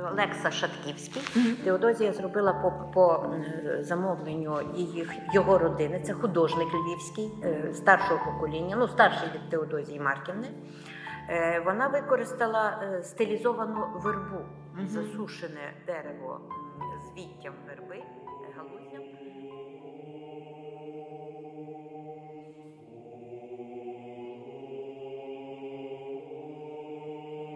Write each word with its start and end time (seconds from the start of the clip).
Олекса 0.00 0.50
Шатківський. 0.50 1.22
Теодозія 1.64 2.12
зробила 2.12 2.52
по, 2.52 2.72
по 2.94 3.34
замовленню 3.80 4.60
її, 4.74 5.08
його 5.32 5.58
родини. 5.58 6.00
Це 6.06 6.12
художник 6.12 6.68
львівський, 6.74 7.30
е, 7.44 7.74
старшого 7.74 8.32
покоління, 8.32 8.76
ну 8.78 8.88
старший 8.88 9.28
від 9.34 9.50
Теодозії 9.50 10.00
Марківни. 10.00 10.48
Е, 11.30 11.62
Вона 11.66 11.86
використала 11.86 12.80
е, 12.82 13.02
стилізовану 13.02 13.86
вербу, 13.94 14.38
засушене 14.86 15.72
дерево 15.86 16.40
з 17.04 17.18
віттям 17.18 17.52
верби, 17.66 17.96
е. 17.96 18.04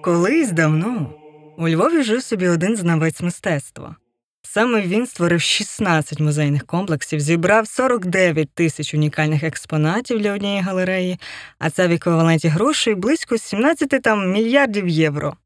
Колись 0.03 0.53
давно 0.53 1.22
у 1.59 1.69
Львові 1.69 2.03
жив 2.03 2.23
собі 2.23 2.49
один 2.49 2.77
знавець 2.77 3.21
мистецтва. 3.21 3.97
Саме 4.43 4.81
він 4.81 5.07
створив 5.07 5.41
16 5.41 6.21
музейних 6.21 6.67
комплексів, 6.67 7.21
зібрав 7.21 7.69
49 7.69 8.51
тисяч 8.55 8.95
унікальних 8.95 9.43
експонатів 9.43 10.21
для 10.21 10.33
однієї 10.33 10.61
галереї, 10.61 11.19
а 11.59 11.71
це 11.71 11.89
в 11.89 11.91
еквіваленті 11.93 12.49
грошей 12.49 12.95
близько 12.95 13.39
17 13.39 14.03
там, 14.03 14.33
мільярдів 14.33 14.89
євро. 14.89 15.37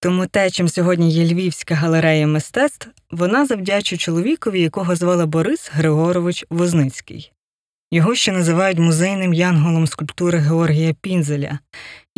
Тому 0.00 0.26
те, 0.26 0.50
чим 0.50 0.68
сьогодні 0.68 1.10
є 1.10 1.24
Львівська 1.24 1.74
галерея 1.74 2.26
мистецтв, 2.26 2.88
вона 3.10 3.46
завдячує 3.46 3.98
чоловікові, 3.98 4.60
якого 4.60 4.96
звали 4.96 5.26
Борис 5.26 5.70
Григорович 5.72 6.44
Возницький. 6.50 7.32
Його 7.90 8.14
ще 8.14 8.32
називають 8.32 8.78
музейним 8.78 9.34
янголом 9.34 9.86
скульптури 9.86 10.38
Георгія 10.38 10.94
Пінзеля. 11.00 11.58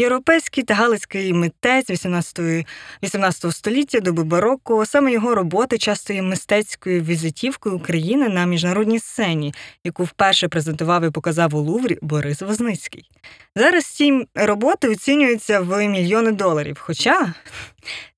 Європейський 0.01 0.65
та 0.65 0.75
галицький 0.75 1.33
митець 1.33 1.91
18, 1.91 2.67
18 3.03 3.53
століття 3.53 4.01
доби 4.01 4.25
бароко, 4.25 4.87
саме 4.87 5.12
його 5.12 5.34
роботи 5.34 5.79
часто 5.79 6.12
є 6.12 6.23
мистецькою 6.23 7.03
візитівкою 7.03 7.77
України 7.77 8.29
на 8.29 8.47
міжнародній 8.47 8.98
сцені, 8.98 9.55
яку 9.84 10.05
вперше 10.05 10.48
презентував 10.48 11.05
і 11.05 11.11
показав 11.11 11.55
у 11.55 11.61
Луврі 11.61 11.98
Борис 12.03 12.42
Возницький. 12.42 13.11
Зараз 13.57 13.84
ці 13.84 14.27
роботи 14.34 14.89
оцінюються 14.89 15.61
в 15.61 15.89
мільйони 15.89 16.33
доларів, 16.33 16.79
хоча 16.81 17.35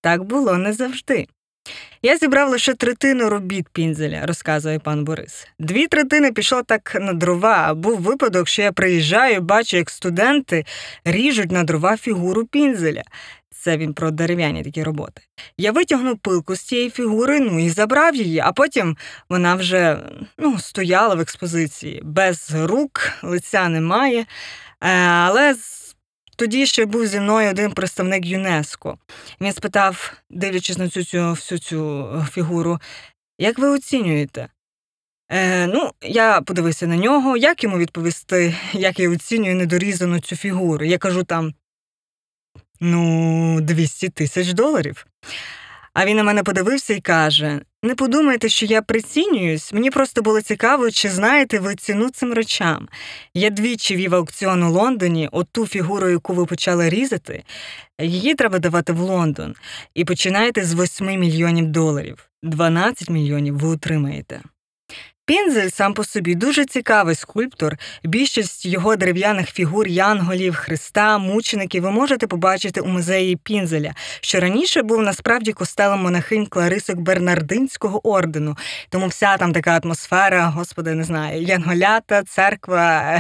так 0.01 0.25
було 0.25 0.59
не 0.59 0.73
завжди. 0.73 1.27
Я 2.05 2.19
зібрав 2.19 2.49
лише 2.49 2.75
третину 2.75 3.29
робіт 3.29 3.69
Пінзеля, 3.73 4.27
розказує 4.27 4.79
пан 4.79 5.05
Борис. 5.05 5.47
Дві 5.59 5.87
третини 5.87 6.33
пішло 6.33 6.63
так 6.63 6.97
на 7.01 7.13
дрова. 7.13 7.75
Був 7.75 8.01
випадок, 8.01 8.49
що 8.49 8.63
я 8.63 8.73
приїжджаю, 8.73 9.41
бачу, 9.41 9.77
як 9.77 9.91
студенти 9.91 10.65
ріжуть 11.05 11.53
на 11.53 11.65
дрова 11.65 11.97
фігуру 11.97 12.47
Пінзеля. 12.47 13.03
Це 13.51 13.77
він 13.77 13.95
про 13.95 14.11
дерев'яні 14.11 14.63
такі 14.65 14.83
роботи. 14.83 15.23
Я 15.59 15.73
витягнув 15.73 16.19
пилку 16.19 16.55
з 16.55 16.61
цієї 16.61 16.91
фігури, 16.91 17.41
ну 17.41 17.65
і 17.65 17.71
забрав 17.71 18.15
її, 18.17 18.39
а 18.39 18.53
потім 18.53 18.97
вона 19.29 19.55
вже 19.55 19.99
ну, 20.39 20.59
стояла 20.59 21.15
в 21.15 21.21
експозиції. 21.21 22.01
Без 22.05 22.51
рук, 22.55 23.11
лиця 23.23 23.69
немає. 23.69 24.21
Е, 24.21 24.27
Але 25.07 25.55
тоді 26.37 26.67
ще 26.67 26.87
був 26.87 27.07
зі 27.07 27.21
мною 27.21 27.51
один 27.51 27.73
представник 27.73 28.27
ЮНЕСКО. 28.27 28.99
Він 29.41 29.53
спитав, 29.53 30.13
дивлячись 30.31 30.79
на 30.79 30.89
цю, 30.89 31.05
цю 31.05 31.31
всю 31.31 31.59
цю 31.59 32.09
е, 32.17 32.27
фігуру, 32.33 32.79
як 33.39 33.59
ви 33.59 33.69
оцінюєте? 33.69 34.49
Е, 35.31 35.67
ну, 35.67 35.91
я 36.03 36.41
подивився 36.41 36.87
на 36.87 36.97
нього, 36.97 37.37
як 37.37 37.65
йому 37.65 37.79
відповісти, 37.79 38.57
як 38.73 39.01
я 39.01 39.11
оцінюю 39.11 39.55
недорізану 39.55 40.21
цю 40.21 40.37
фігуру. 40.37 40.85
Я 40.85 40.99
кажу 40.99 41.25
там 41.25 41.55
ну, 42.81 43.61
200 43.61 44.09
тисяч 44.09 44.53
доларів. 44.53 45.07
А 45.95 46.07
він 46.07 46.17
на 46.17 46.23
мене 46.23 46.43
подивився 46.43 46.95
і 46.95 47.01
каже: 47.01 47.61
не 47.83 47.95
подумайте, 47.95 48.49
що 48.49 48.67
я 48.67 48.83
прицінююсь, 48.83 49.73
мені 49.73 49.91
просто 49.91 50.23
було 50.23 50.41
цікаво, 50.41 50.91
чи 50.91 51.09
знаєте 51.09 51.59
ви 51.59 51.75
ціну 51.75 52.11
цим 52.11 52.33
речам. 52.33 52.89
Я 53.35 53.51
двічі 53.51 53.97
вів 53.97 54.15
аукціон 54.15 54.63
у 54.63 54.71
Лондоні, 54.71 55.29
оту 55.33 55.67
фігуру, 55.67 56.09
яку 56.09 56.35
ви 56.35 56.47
почали 56.47 56.89
різати, 56.89 57.45
її 58.01 58.35
треба 58.35 58.59
давати 58.59 58.93
в 58.93 59.01
Лондон. 59.01 59.55
І 59.95 60.05
починаєте 60.05 60.65
з 60.65 60.75
8 60.75 61.07
мільйонів 61.07 61.67
доларів. 61.67 62.29
12 62.43 63.11
мільйонів 63.11 63.59
ви 63.59 63.69
отримаєте. 63.69 64.41
Пінзель 65.25 65.69
сам 65.69 65.95
по 65.95 66.05
собі 66.05 66.35
дуже 66.35 66.65
цікавий 66.65 67.15
скульптор. 67.15 67.77
Більшість 68.05 68.67
його 68.67 68.97
дерев'яних 68.97 69.51
фігур 69.51 69.89
янголів, 69.89 70.55
Христа, 70.55 71.19
мучеників 71.19 71.83
ви 71.83 71.91
можете 71.91 72.27
побачити 72.27 72.81
у 72.81 72.87
музеї 72.87 73.37
Пінзеля, 73.37 73.95
що 74.21 74.41
раніше 74.41 74.83
був 74.83 75.03
насправді 75.03 75.53
костелом 75.53 76.01
монахинь 76.01 76.47
Кларисок 76.47 76.99
Бернардинського 76.99 78.09
ордену. 78.09 78.57
Тому 78.89 79.07
вся 79.07 79.37
там 79.37 79.53
така 79.53 79.81
атмосфера, 79.85 80.47
господи, 80.47 80.95
не 80.95 81.05
знаю, 81.05 81.43
янголята, 81.43 82.23
церква. 82.23 83.19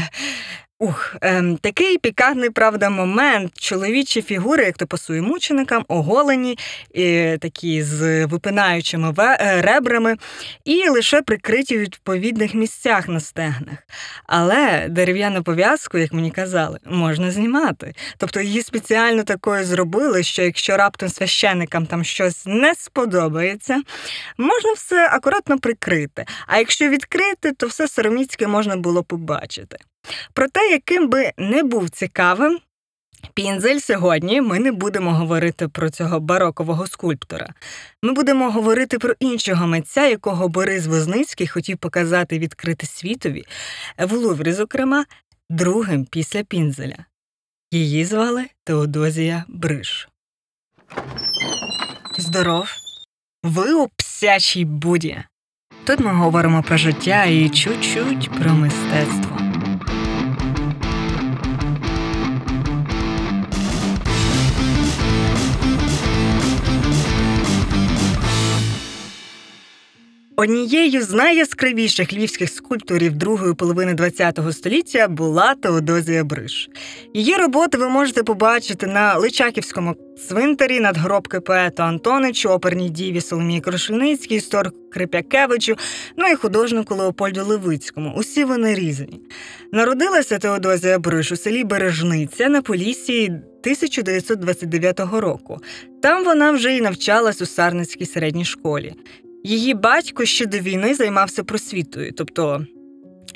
Е, 0.82 0.86
Ух, 0.86 1.16
ем, 1.20 1.56
такий 1.56 1.98
пікантний, 1.98 2.50
правда, 2.50 2.90
момент. 2.90 3.52
Чоловічі 3.58 4.22
фігури, 4.22 4.64
як 4.64 4.76
то 4.76 4.86
пасує 4.86 5.22
мученикам, 5.22 5.84
оголені, 5.88 6.58
і 6.94 7.36
такі 7.40 7.82
з 7.82 8.26
випинаючими 8.26 9.14
е, 9.18 9.62
ребрами, 9.62 10.16
і 10.64 10.88
лише 10.88 11.22
прикриті 11.22 11.76
в 11.76 11.80
відповідних 11.80 12.54
місцях 12.54 13.08
на 13.08 13.20
стегнах. 13.20 13.78
Але 14.26 14.86
дерев'яну 14.88 15.42
пов'язку, 15.42 15.98
як 15.98 16.12
мені 16.12 16.30
казали, 16.30 16.78
можна 16.84 17.30
знімати. 17.30 17.94
Тобто 18.16 18.40
її 18.40 18.62
спеціально 18.62 19.24
такою 19.24 19.64
зробили, 19.64 20.22
що 20.22 20.42
якщо 20.42 20.76
раптом 20.76 21.08
священникам 21.08 21.86
там 21.86 22.04
щось 22.04 22.46
не 22.46 22.74
сподобається, 22.74 23.82
можна 24.38 24.72
все 24.72 25.08
акуратно 25.12 25.58
прикрити. 25.58 26.24
А 26.46 26.58
якщо 26.58 26.88
відкрити, 26.88 27.52
то 27.52 27.66
все 27.66 27.88
сороміцьке 27.88 28.46
можна 28.46 28.76
було 28.76 29.02
побачити. 29.02 29.76
Проте, 30.32 30.60
яким 30.60 31.08
би 31.08 31.32
не 31.38 31.62
був 31.62 31.90
цікавим, 31.90 32.58
Пінзель 33.34 33.78
сьогодні 33.78 34.40
ми 34.40 34.58
не 34.58 34.72
будемо 34.72 35.14
говорити 35.14 35.68
про 35.68 35.90
цього 35.90 36.20
барокового 36.20 36.86
скульптора. 36.86 37.54
Ми 38.02 38.12
будемо 38.12 38.50
говорити 38.50 38.98
про 38.98 39.14
іншого 39.20 39.66
митця, 39.66 40.06
якого 40.06 40.48
Борис 40.48 40.86
Возницький 40.86 41.46
хотів 41.46 41.78
показати 41.78 42.38
відкрити 42.38 42.86
світові, 42.86 43.44
в 43.98 44.12
Луврі, 44.12 44.52
зокрема, 44.52 45.04
другим 45.50 46.04
після 46.04 46.42
Пінзеля. 46.42 47.04
Її 47.70 48.04
звали 48.04 48.46
Теодозія 48.64 49.44
Бриш. 49.48 50.08
Здоров! 52.18 52.68
Ви 53.42 53.74
у 53.74 53.88
псячій 53.96 54.64
буді. 54.64 55.22
Тут 55.84 56.00
ми 56.00 56.12
говоримо 56.12 56.62
про 56.62 56.76
життя 56.76 57.24
і 57.24 57.48
чуть-чуть 57.48 58.30
про 58.40 58.54
мистецтво. 58.54 59.51
Однією 70.36 71.02
з 71.02 71.10
найяскравіших 71.10 72.12
львівських 72.12 72.50
скульпторів 72.50 73.16
другої 73.16 73.54
половини 73.54 73.96
ХХ 73.96 74.52
століття 74.52 75.08
була 75.08 75.54
Теодозія 75.54 76.24
Бриш. 76.24 76.70
Її 77.14 77.36
роботи 77.36 77.78
ви 77.78 77.88
можете 77.88 78.22
побачити 78.22 78.86
на 78.86 79.14
Личаківському 79.16 79.96
цвинтарі 80.28 80.80
надгробки 80.80 81.40
поету 81.40 81.82
Антоничу, 81.82 82.48
оперній 82.48 82.90
діві 82.90 83.20
Соломії 83.20 83.60
Крушельницькій, 83.60 84.34
історику 84.34 84.76
Крипякевичу, 84.92 85.76
ну 86.16 86.26
і 86.26 86.34
художнику 86.34 86.94
Леопольду 86.94 87.44
Левицькому. 87.44 88.14
Усі 88.16 88.44
вони 88.44 88.74
різні. 88.74 89.20
Народилася 89.72 90.38
Теодозія 90.38 90.98
Бриш 90.98 91.32
у 91.32 91.36
селі 91.36 91.64
Бережниця 91.64 92.48
на 92.48 92.62
Поліссі 92.62 93.24
1929 93.24 95.00
року. 95.00 95.58
Там 96.02 96.24
вона 96.24 96.50
вже 96.50 96.76
й 96.76 96.80
навчалась 96.80 97.42
у 97.42 97.46
Сарницькій 97.46 98.06
середній 98.06 98.44
школі. 98.44 98.94
Її 99.44 99.74
батько 99.74 100.24
ще 100.24 100.46
до 100.46 100.58
війни 100.58 100.94
займався 100.94 101.44
просвітою, 101.44 102.12
тобто 102.12 102.66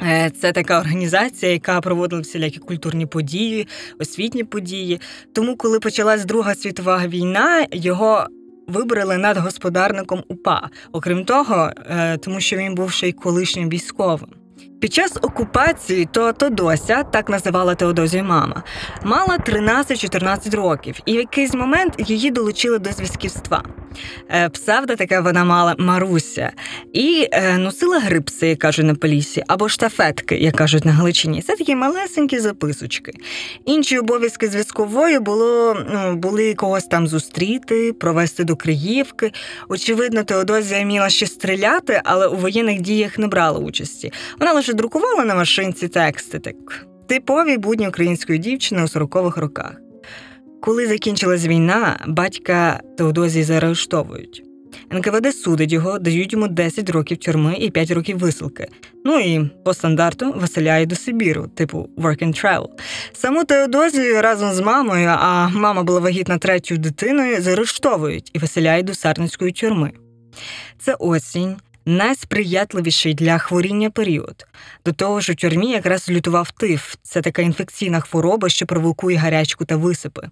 е, 0.03 0.31
це 0.41 0.53
така 0.53 0.81
організація, 0.81 1.53
яка 1.53 1.81
проводила 1.81 2.23
всілякі 2.23 2.58
культурні 2.58 3.06
події, 3.06 3.69
освітні 4.00 4.44
події. 4.44 5.00
Тому, 5.32 5.56
коли 5.56 5.81
почалась 5.81 6.25
Друга 6.25 6.55
світова 6.55 7.06
війна, 7.06 7.67
його 7.73 8.26
вибрали 8.69 9.19
над 9.19 9.37
господарником 9.37 10.23
УПА. 10.29 10.69
Окрім 10.93 11.25
того, 11.25 11.70
е, 11.91 12.19
тому 12.19 12.41
що 12.41 12.56
він 12.56 12.75
був 12.75 12.91
ще 12.91 13.08
й 13.08 13.12
колишнім 13.12 13.69
військовим. 13.69 14.29
Під 14.81 14.94
час 14.94 15.17
окупації 15.23 16.08
то 16.12 16.32
Тодося, 16.32 17.02
так 17.02 17.28
називала 17.28 17.75
Теодозію 17.75 18.25
мама, 18.25 18.62
мала 19.05 19.38
13-14 19.38 20.56
років, 20.56 21.00
і 21.06 21.12
в 21.12 21.17
якийсь 21.17 21.55
момент 21.55 21.94
її 21.99 22.31
долучили 22.31 22.78
до 22.78 22.93
зв'язківства. 22.93 23.62
Е, 24.31 24.49
Псевдо 24.49 24.96
таке 24.96 25.20
вона 25.20 25.44
мала 25.44 25.75
Маруся, 25.78 26.52
і 26.93 27.28
е, 27.32 27.58
носила 27.58 27.99
грипси, 27.99 28.46
як 28.46 28.58
кажуть 28.58 28.87
на 28.87 28.94
Полісі, 28.94 29.43
або 29.46 29.69
штафетки, 29.69 30.37
як 30.37 30.55
кажуть 30.56 30.84
на 30.84 30.93
Галичині. 30.93 31.43
Це 31.43 31.56
такі 31.56 31.75
малесенькі 31.75 32.38
записочки. 32.38 33.12
Інші 33.64 33.99
обов'язки 33.99 34.49
зв'язкової 34.49 35.19
було 35.19 35.76
ну, 35.93 36.17
були 36.17 36.55
когось 36.55 36.84
там 36.84 37.06
зустріти, 37.06 37.93
провести 37.93 38.44
до 38.44 38.56
Криївки. 38.56 39.32
Очевидно, 39.69 40.25
Теодозія 40.25 40.82
вміла 40.82 41.08
ще 41.08 41.26
стріляти, 41.26 42.00
але 42.05 42.26
у 42.26 42.37
воєнних 42.37 42.81
діях 42.81 43.19
не 43.19 43.26
брала 43.26 43.58
участі. 43.58 44.12
Вона 44.40 44.52
лише 44.52 44.66
друкувала 44.73 45.25
на 45.25 45.35
машинці 45.35 45.89
тексти, 45.89 46.39
так 46.39 46.87
типові 47.09 47.59
будні 47.59 47.89
української 47.89 48.39
дівчини 48.39 48.83
у 48.83 48.87
40-х 48.87 49.41
роках. 49.41 49.73
Коли 50.61 50.87
закінчилась 50.87 51.47
війна, 51.47 52.01
батька 52.07 52.81
Теодозії 52.99 53.45
заарештовують. 53.45 54.43
НКВД 54.93 55.35
судить 55.35 55.73
його, 55.73 55.99
дають 55.99 56.33
йому 56.33 56.49
10 56.49 56.91
років 56.91 57.17
тюрми 57.17 57.57
і 57.61 57.71
5 57.71 57.91
років 57.91 58.19
висилки. 58.19 58.69
Ну 59.05 59.19
і 59.19 59.51
по 59.65 59.75
стандарту 59.75 60.33
виселяють 60.33 60.89
до 60.89 60.97
Сибіру, 60.97 61.49
типу 61.49 61.89
work 61.97 62.23
and 62.23 62.45
travel. 62.45 62.67
Саму 63.13 63.45
Теодозію 63.45 64.23
разом 64.23 64.53
з 64.53 64.61
мамою, 64.61 65.09
а 65.09 65.49
мама 65.49 65.83
була 65.83 66.01
вагітна 66.01 66.39
третьою 66.39 66.81
дитиною, 66.81 67.43
заарештовують 67.43 68.31
і 68.33 68.39
виселяють 68.39 68.87
до 68.87 68.95
Сарницької 68.95 69.53
тюрми. 69.53 69.93
Це 70.79 70.95
осінь, 70.95 71.57
найсприятливіший 71.87 73.15
для 73.15 73.38
хворіння 73.38 73.91
період. 73.91 74.47
До 74.87 74.93
того 74.93 75.21
ж, 75.21 75.33
у 75.33 75.35
тюрмі 75.35 75.71
якраз 75.71 76.11
лютував 76.11 76.50
тиф. 76.50 76.94
Це 77.03 77.23
така 77.23 77.43
інфекційна 77.43 78.00
хвороба, 78.00 78.49
що 78.49 78.67
провокує 78.67 79.17
гарячку 79.17 79.65
та 79.65 79.77
висипи. 79.77 80.23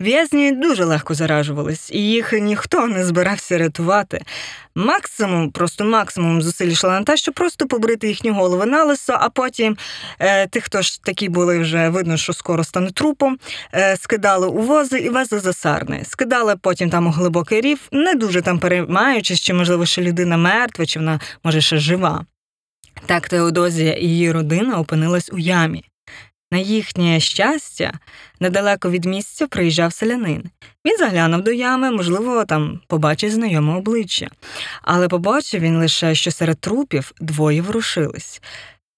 В'язні 0.00 0.52
дуже 0.52 0.84
легко 0.84 1.14
заражувались, 1.14 1.90
і 1.90 1.98
їх 1.98 2.32
ніхто 2.32 2.86
не 2.86 3.04
збирався 3.04 3.58
рятувати. 3.58 4.20
Максимум, 4.74 5.50
просто 5.50 5.84
максимум 5.84 6.42
зусиль 6.42 6.68
йшло 6.68 6.90
на 6.90 7.02
те, 7.02 7.16
щоб 7.16 7.34
просто 7.34 7.66
побрити 7.66 8.08
їхні 8.08 8.30
голови 8.30 8.66
на 8.66 8.84
лисо, 8.84 9.16
а 9.20 9.28
потім 9.28 9.76
е, 10.18 10.46
тих, 10.46 10.64
хто 10.64 10.82
ж 10.82 11.02
такі 11.02 11.28
були 11.28 11.58
вже 11.58 11.88
видно, 11.88 12.16
що 12.16 12.32
скоро 12.32 12.64
стане 12.64 12.90
трупом, 12.90 13.38
е, 13.74 13.96
скидали 13.96 14.46
у 14.46 14.58
вози 14.58 14.98
і 14.98 15.08
везли 15.08 15.40
за 15.40 15.52
сарни. 15.52 16.04
Скидали 16.08 16.56
потім 16.56 16.90
там 16.90 17.06
у 17.06 17.10
глибокий 17.10 17.60
рів, 17.60 17.78
не 17.92 18.14
дуже 18.14 18.42
там 18.42 18.58
переймаючись, 18.58 19.40
чи 19.40 19.54
можливо 19.54 19.86
ще 19.86 20.02
людина 20.02 20.36
мертва, 20.36 20.86
чи 20.92 20.98
вона 20.98 21.20
може 21.44 21.60
ще 21.60 21.78
жива. 21.78 22.26
Так 23.06 23.28
Теодозія 23.28 23.92
і 23.92 24.04
її 24.04 24.32
родина 24.32 24.78
опинилась 24.78 25.30
у 25.32 25.38
ямі. 25.38 25.84
На 26.52 26.58
їхнє 26.58 27.20
щастя, 27.20 27.92
недалеко 28.40 28.90
від 28.90 29.04
місця 29.04 29.46
приїжджав 29.46 29.92
селянин. 29.92 30.44
Він 30.86 30.98
заглянув 30.98 31.42
до 31.42 31.52
ями, 31.52 31.90
можливо, 31.90 32.44
там 32.44 32.80
побачить 32.86 33.32
знайоме 33.32 33.74
обличчя. 33.74 34.28
Але 34.82 35.08
побачив 35.08 35.60
він 35.60 35.78
лише, 35.78 36.14
що 36.14 36.30
серед 36.30 36.60
трупів 36.60 37.12
двоє 37.20 37.62
ворушились. 37.62 38.42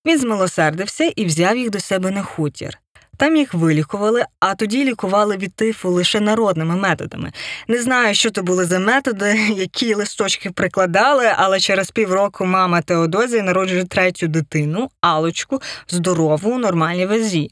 Він 0.07 0.19
змилосердився 0.19 1.13
і 1.17 1.25
взяв 1.25 1.57
їх 1.57 1.71
до 1.71 1.81
себе 1.81 2.11
на 2.11 2.23
хутір. 2.23 2.79
Там 3.17 3.37
їх 3.37 3.55
вилікували, 3.55 4.25
а 4.41 4.55
тоді 4.55 4.85
лікували 4.85 5.37
від 5.37 5.55
тифу 5.55 5.91
лише 5.91 6.21
народними 6.21 6.77
методами. 6.77 7.33
Не 7.69 7.83
знаю, 7.83 8.15
що 8.15 8.31
то 8.31 8.43
були 8.43 8.65
за 8.65 8.79
методи, 8.79 9.39
які 9.57 9.95
листочки 9.95 10.51
прикладали, 10.51 11.31
але 11.37 11.61
через 11.61 11.91
півроку 11.91 12.45
мама 12.45 12.83
Теодозії 12.83 13.43
народжує 13.43 13.85
третю 13.85 14.27
дитину, 14.27 14.89
Алочку, 15.01 15.63
здорову 15.89 16.51
у 16.51 16.59
нормальній 16.59 17.07
вазі. 17.07 17.51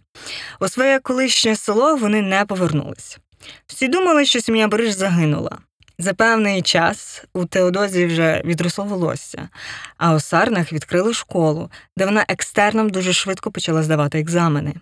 У 0.60 0.68
своє 0.68 0.98
колишнє 0.98 1.56
село 1.56 1.96
вони 1.96 2.22
не 2.22 2.44
повернулись. 2.44 3.18
Всі 3.66 3.88
думали, 3.88 4.24
що 4.24 4.40
сім'я 4.40 4.68
Бриш 4.68 4.92
загинула. 4.92 5.58
За 6.02 6.14
певний 6.14 6.62
час 6.62 7.24
у 7.32 7.44
Теодозії 7.44 8.06
вже 8.06 8.42
відросло 8.44 8.84
волосся, 8.84 9.48
а 9.96 10.14
у 10.14 10.20
Сарнах 10.20 10.72
відкрили 10.72 11.14
школу, 11.14 11.70
де 11.96 12.04
вона 12.04 12.24
екстерном 12.28 12.90
дуже 12.90 13.12
швидко 13.12 13.50
почала 13.50 13.82
здавати 13.82 14.20
екзамени. 14.20 14.74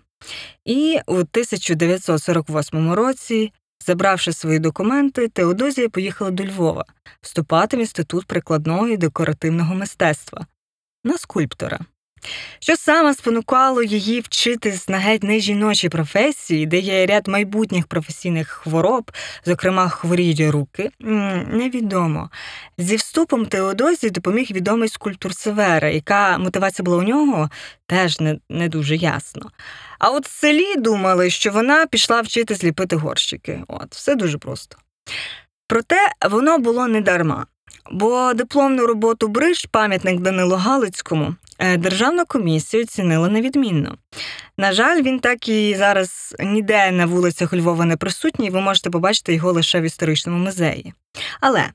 І 0.65 0.99
у 1.07 1.13
1948 1.13 2.93
році, 2.93 3.53
забравши 3.85 4.33
свої 4.33 4.59
документи, 4.59 5.27
Теодозія 5.27 5.89
поїхала 5.89 6.31
до 6.31 6.45
Львова 6.45 6.85
вступати 7.21 7.77
в 7.77 7.79
інститут 7.79 8.25
прикладного 8.25 8.87
і 8.87 8.97
декоративного 8.97 9.75
мистецтва 9.75 10.45
на 11.03 11.17
скульптора. 11.17 11.79
Що 12.59 12.75
саме 12.75 13.13
спонукало 13.13 13.83
її 13.83 14.19
вчитись 14.19 14.89
на 14.89 14.97
геть 14.97 15.23
не 15.23 15.39
жіночій 15.39 15.89
професії, 15.89 16.65
де 16.65 16.79
є 16.79 17.05
ряд 17.05 17.27
майбутніх 17.27 17.87
професійних 17.87 18.49
хвороб, 18.49 19.11
зокрема 19.45 19.89
хворіють 19.89 20.39
руки, 20.39 20.89
невідомо. 20.99 22.29
Зі 22.77 22.95
вступом 22.95 23.45
Теодозії 23.45 24.11
допоміг 24.11 24.47
відомий 24.51 24.89
скульптор 24.89 25.35
Севера, 25.35 25.89
яка 25.89 26.37
мотивація 26.37 26.83
була 26.83 26.97
у 26.97 27.03
нього, 27.03 27.49
теж 27.85 28.19
не, 28.19 28.37
не 28.49 28.69
дуже 28.69 28.95
ясно. 28.95 29.51
А 29.99 30.09
от 30.09 30.27
в 30.27 30.31
селі 30.31 30.75
думали, 30.75 31.29
що 31.29 31.51
вона 31.51 31.85
пішла 31.85 32.21
вчити 32.21 32.55
зліпити 32.55 32.95
горщики. 32.95 33.63
От, 33.67 33.95
все 33.95 34.15
дуже 34.15 34.37
просто. 34.37 34.77
Проте 35.67 36.11
воно 36.29 36.57
було 36.57 36.87
не 36.87 37.01
дарма. 37.01 37.45
Бо 37.91 38.33
дипломну 38.33 38.87
роботу 38.87 39.27
Бриж, 39.27 39.65
пам'ятник 39.65 40.19
Данилу 40.19 40.55
Галицькому, 40.55 41.35
е, 41.61 42.25
комісію 42.25 42.85
цінили 42.85 43.29
невідмінно. 43.29 43.97
На 44.57 44.73
жаль, 44.73 45.01
він 45.01 45.19
так 45.19 45.47
і 45.49 45.75
зараз 45.75 46.35
ніде 46.39 46.91
на 46.91 47.05
вулицях 47.05 47.53
Львова 47.53 47.85
не 47.85 47.97
присутній, 47.97 48.49
ви 48.49 48.61
можете 48.61 48.89
побачити 48.89 49.33
його 49.33 49.51
лише 49.51 49.81
в 49.81 49.83
історичному 49.83 50.45
музеї. 50.45 50.93
Але 51.41 51.69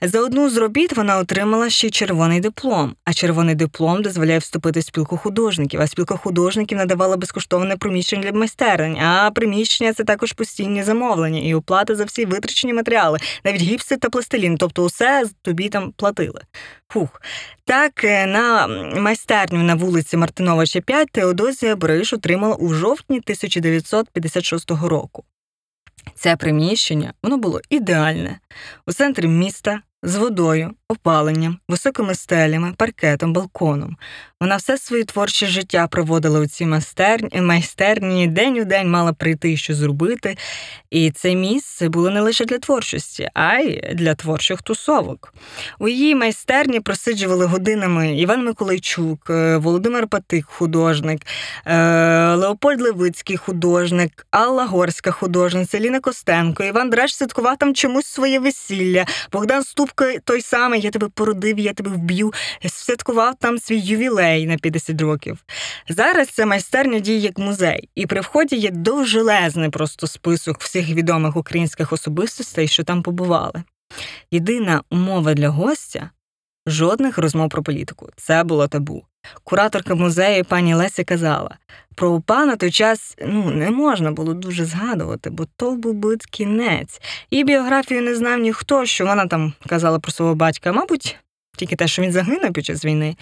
за 0.00 0.20
одну 0.20 0.50
з 0.50 0.56
робіт 0.56 0.96
вона 0.96 1.18
отримала 1.18 1.70
ще 1.70 1.90
червоний 1.90 2.40
диплом, 2.40 2.94
а 3.04 3.12
червоний 3.12 3.54
диплом 3.54 4.02
дозволяє 4.02 4.38
вступити 4.38 4.80
в 4.80 4.84
спілку 4.84 5.16
художників, 5.16 5.80
а 5.80 5.86
спілка 5.86 6.16
художників 6.16 6.78
надавала 6.78 7.16
безкоштовне 7.16 7.76
приміщення 7.76 8.22
для 8.22 8.32
майстерень, 8.32 8.98
а 8.98 9.30
приміщення 9.30 9.92
це 9.92 10.04
також 10.04 10.32
постійні 10.32 10.82
замовлення 10.82 11.40
і 11.40 11.54
оплата 11.54 11.94
за 11.94 12.04
всі 12.04 12.24
витрачені 12.24 12.72
матеріали, 12.72 13.18
навіть 13.44 13.62
гіпси 13.62 13.96
та 13.96 14.08
пластилін, 14.10 14.56
тобто 14.56 14.84
усе 14.84 15.24
тобі 15.42 15.68
там 15.68 15.92
платили. 15.96 16.40
Фух. 16.88 17.22
Так, 17.64 18.04
е, 18.04 18.26
на 18.26 18.66
майстерню 18.96 19.62
на 19.62 19.74
вулиці 19.74 20.16
Мартиновича 20.16 20.80
5 20.80 21.08
Теодозія 21.12 21.76
Бриш 21.76 22.12
отримала 22.12 22.54
у 22.54 22.74
жовтні 22.74 23.20
1956 23.20 24.70
року. 24.70 25.24
Це 26.14 26.36
приміщення 26.36 27.12
воно 27.22 27.36
було 27.36 27.60
ідеальне. 27.70 28.38
У 28.86 28.92
центрі 28.92 29.28
міста 29.28 29.82
з 30.02 30.16
водою, 30.16 30.70
опаленням, 30.92 31.58
високими 31.68 32.14
стелями, 32.14 32.74
паркетом, 32.76 33.32
балконом. 33.32 33.96
Вона 34.42 34.56
все 34.56 34.78
своє 34.78 35.04
творче 35.04 35.46
життя 35.46 35.86
проводила 35.86 36.40
у 36.40 36.46
цій 36.46 36.66
майстерні, 36.66 37.40
майстерні, 37.40 38.26
день 38.26 38.58
у 38.58 38.64
день 38.64 38.90
мала 38.90 39.12
прийти 39.12 39.52
і 39.52 39.56
що 39.56 39.74
зробити. 39.74 40.36
І 40.90 41.10
це 41.10 41.34
місце 41.34 41.88
було 41.88 42.10
не 42.10 42.20
лише 42.20 42.44
для 42.44 42.58
творчості, 42.58 43.28
а 43.34 43.58
й 43.58 43.94
для 43.94 44.14
творчих 44.14 44.62
тусовок. 44.62 45.34
У 45.78 45.88
її 45.88 46.14
майстерні 46.14 46.80
просиджували 46.80 47.46
годинами 47.46 48.16
Іван 48.16 48.44
Миколайчук, 48.44 49.30
е, 49.30 49.56
Володимир 49.56 50.06
Патик, 50.06 50.46
художник, 50.46 51.20
е, 51.66 52.34
Леопольд 52.34 52.80
Левицький 52.80 53.36
художник, 53.36 54.26
Алла 54.30 54.64
Горська 54.64 55.10
художниця, 55.10 55.80
Ліна 55.80 56.00
Костенко, 56.00 56.64
Іван 56.64 56.90
Драч 56.90 57.12
святкував 57.14 57.56
там 57.56 57.74
чомусь 57.74 58.06
своє 58.06 58.38
весілля, 58.38 59.04
Богдан 59.32 59.64
Ступка 59.64 60.18
той 60.24 60.40
самий, 60.40 60.81
я 60.84 60.90
тебе 60.90 61.08
породив, 61.08 61.58
я 61.58 61.72
тебе 61.72 61.90
вб'ю, 61.90 62.32
святкував 62.66 63.34
там 63.34 63.58
свій 63.58 63.78
ювілей 63.78 64.46
на 64.46 64.56
50 64.56 65.00
років. 65.00 65.44
Зараз 65.88 66.28
ця 66.28 66.46
майстерня 66.46 66.98
діє 66.98 67.18
як 67.18 67.38
музей, 67.38 67.88
і 67.94 68.06
при 68.06 68.20
вході 68.20 68.56
є 68.56 68.70
довжелезний 68.70 69.70
просто 69.70 70.06
список 70.06 70.60
всіх 70.60 70.88
відомих 70.88 71.36
українських 71.36 71.92
особистостей, 71.92 72.68
що 72.68 72.84
там 72.84 73.02
побували. 73.02 73.62
Єдина 74.30 74.82
умова 74.90 75.34
для 75.34 75.48
гостя 75.48 76.10
жодних 76.66 77.18
розмов 77.18 77.48
про 77.48 77.62
політику. 77.62 78.08
Це 78.16 78.44
було 78.44 78.68
табу. 78.68 79.04
Кураторка 79.44 79.94
музею 79.94 80.44
пані 80.44 80.74
Леся 80.74 81.04
казала, 81.04 81.56
про 81.94 82.10
УПА 82.10 82.44
на 82.44 82.56
той 82.56 82.70
час 82.70 83.16
ну, 83.26 83.50
не 83.50 83.70
можна 83.70 84.12
було 84.12 84.34
дуже 84.34 84.64
згадувати, 84.64 85.30
бо 85.30 85.46
то 85.56 85.74
був 85.74 85.94
би 85.94 86.16
кінець. 86.30 87.00
Її 87.30 87.44
біографію 87.44 88.02
не 88.02 88.14
знав 88.14 88.38
ніхто, 88.38 88.86
що 88.86 89.06
вона 89.06 89.26
там 89.26 89.52
казала 89.66 89.98
про 89.98 90.12
свого 90.12 90.34
батька, 90.34 90.72
мабуть, 90.72 91.16
тільки 91.56 91.76
те, 91.76 91.88
що 91.88 92.02
він 92.02 92.12
загинув 92.12 92.52
під 92.52 92.64
час 92.64 92.84
війни. 92.84 93.16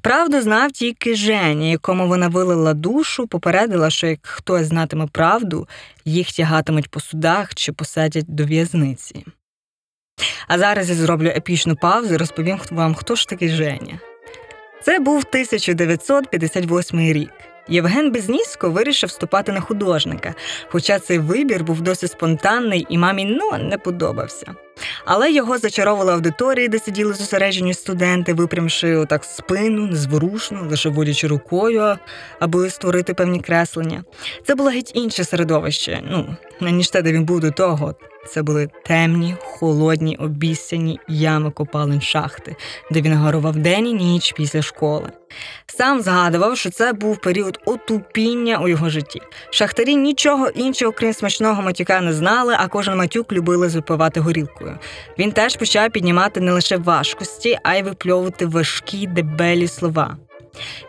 Правду 0.00 0.40
знав 0.40 0.72
тільки 0.72 1.14
Женя, 1.14 1.66
якому 1.66 2.08
вона 2.08 2.28
вилила 2.28 2.74
душу, 2.74 3.26
попередила, 3.26 3.90
що 3.90 4.06
як 4.06 4.26
хтось 4.26 4.66
знатиме 4.66 5.06
правду, 5.06 5.68
їх 6.04 6.32
тягатимуть 6.32 6.90
по 6.90 7.00
судах 7.00 7.54
чи 7.54 7.72
посадять 7.72 8.34
до 8.34 8.44
в'язниці. 8.44 9.24
А 10.48 10.58
зараз 10.58 10.88
я 10.88 10.94
зроблю 10.94 11.28
епічну 11.28 11.76
паузу 11.76 12.14
і 12.14 12.16
розповім 12.16 12.60
вам, 12.70 12.94
хто 12.94 13.14
ж 13.14 13.28
такий 13.28 13.48
Женя. 13.48 13.98
Це 14.82 14.98
був 14.98 15.24
1958 15.28 17.00
рік. 17.00 17.30
Євген 17.68 18.12
Безнісько 18.12 18.70
вирішив 18.70 19.08
вступати 19.08 19.52
на 19.52 19.60
художника, 19.60 20.34
хоча 20.68 20.98
цей 20.98 21.18
вибір 21.18 21.64
був 21.64 21.80
досить 21.80 22.10
спонтанний 22.10 22.86
і 22.88 22.98
мамі 22.98 23.24
ну 23.24 23.58
не 23.58 23.78
подобався. 23.78 24.54
Але 25.04 25.32
його 25.32 25.58
зачаровували 25.58 26.12
аудиторії, 26.12 26.68
де 26.68 26.78
сиділи 26.78 27.14
зосереджені 27.14 27.74
студенти, 27.74 28.34
випрямши 28.34 28.96
отак 28.96 29.24
спину, 29.24 29.86
незворушно, 29.86 30.66
лише 30.70 30.88
водячи 30.88 31.26
рукою, 31.26 31.96
аби 32.40 32.70
створити 32.70 33.14
певні 33.14 33.40
креслення. 33.40 34.04
Це 34.46 34.54
було 34.54 34.70
геть 34.70 34.92
інше 34.94 35.24
середовище, 35.24 36.02
ну, 36.10 36.36
ніж 36.70 36.90
те, 36.90 37.02
де 37.02 37.12
він 37.12 37.24
був 37.24 37.40
до 37.40 37.50
того. 37.50 37.94
Це 38.28 38.42
були 38.42 38.68
темні, 38.84 39.34
холодні, 39.40 40.16
обіцяні 40.16 41.00
ями 41.08 41.50
копалин 41.50 42.00
шахти, 42.00 42.56
де 42.90 43.00
він 43.00 43.14
гарував 43.14 43.56
день 43.56 43.86
і 43.86 43.92
ніч 43.92 44.32
після 44.32 44.62
школи. 44.62 45.08
Сам 45.66 46.00
згадував, 46.00 46.56
що 46.56 46.70
це 46.70 46.92
був 46.92 47.20
період 47.20 47.60
отупіння 47.64 48.58
у 48.58 48.68
його 48.68 48.90
житті. 48.90 49.20
Шахтарі 49.50 49.96
нічого 49.96 50.48
іншого, 50.48 50.92
крім 50.92 51.12
смачного 51.12 51.62
матюка, 51.62 52.00
не 52.00 52.12
знали, 52.12 52.56
а 52.58 52.68
кожен 52.68 52.96
матюк 52.96 53.32
любили 53.32 53.68
запивати 53.68 54.20
горілкою. 54.20 54.69
Він 55.18 55.32
теж 55.32 55.56
почав 55.56 55.90
піднімати 55.90 56.40
не 56.40 56.52
лише 56.52 56.76
важкості, 56.76 57.58
а 57.62 57.74
й 57.74 57.82
випльовувати 57.82 58.46
важкі 58.46 59.06
дебелі 59.06 59.68
слова. 59.68 60.16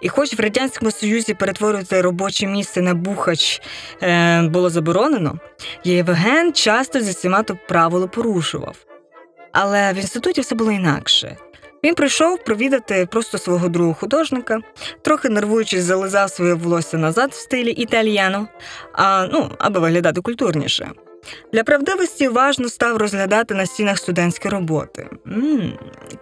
І 0.01 0.09
хоч 0.09 0.33
в 0.33 0.41
Радянському 0.41 0.91
Союзі 0.91 1.33
перетворювати 1.33 2.01
робоче 2.01 2.47
місце 2.47 2.81
на 2.81 2.93
бухач 2.93 3.61
е, 4.01 4.41
було 4.41 4.69
заборонено, 4.69 5.39
Євген 5.83 6.53
часто 6.53 6.99
зі 6.99 7.11
всіма 7.11 7.43
то 7.43 7.57
правило 7.67 8.07
порушував. 8.07 8.75
Але 9.51 9.93
в 9.93 9.95
інституті 9.95 10.41
все 10.41 10.55
було 10.55 10.71
інакше. 10.71 11.37
Він 11.83 11.95
прийшов 11.95 12.43
провідати 12.43 13.05
просто 13.05 13.37
свого 13.37 13.69
другого 13.69 13.93
художника, 13.93 14.59
трохи 15.01 15.29
нервуючись, 15.29 15.83
зализав 15.83 16.29
своє 16.29 16.53
волосся 16.53 16.97
назад 16.97 17.31
в 17.31 17.35
стилі 17.35 17.71
італіано, 17.71 18.47
а, 18.93 19.27
ну, 19.31 19.51
аби 19.59 19.79
виглядати 19.79 20.21
культурніше. 20.21 20.91
Для 21.53 21.63
правдивості 21.63 22.27
уважно 22.27 22.69
став 22.69 22.97
розглядати 22.97 23.53
на 23.53 23.65
стінах 23.65 23.97
студентські 23.97 24.49
роботи. 24.49 25.09
м 25.27 25.73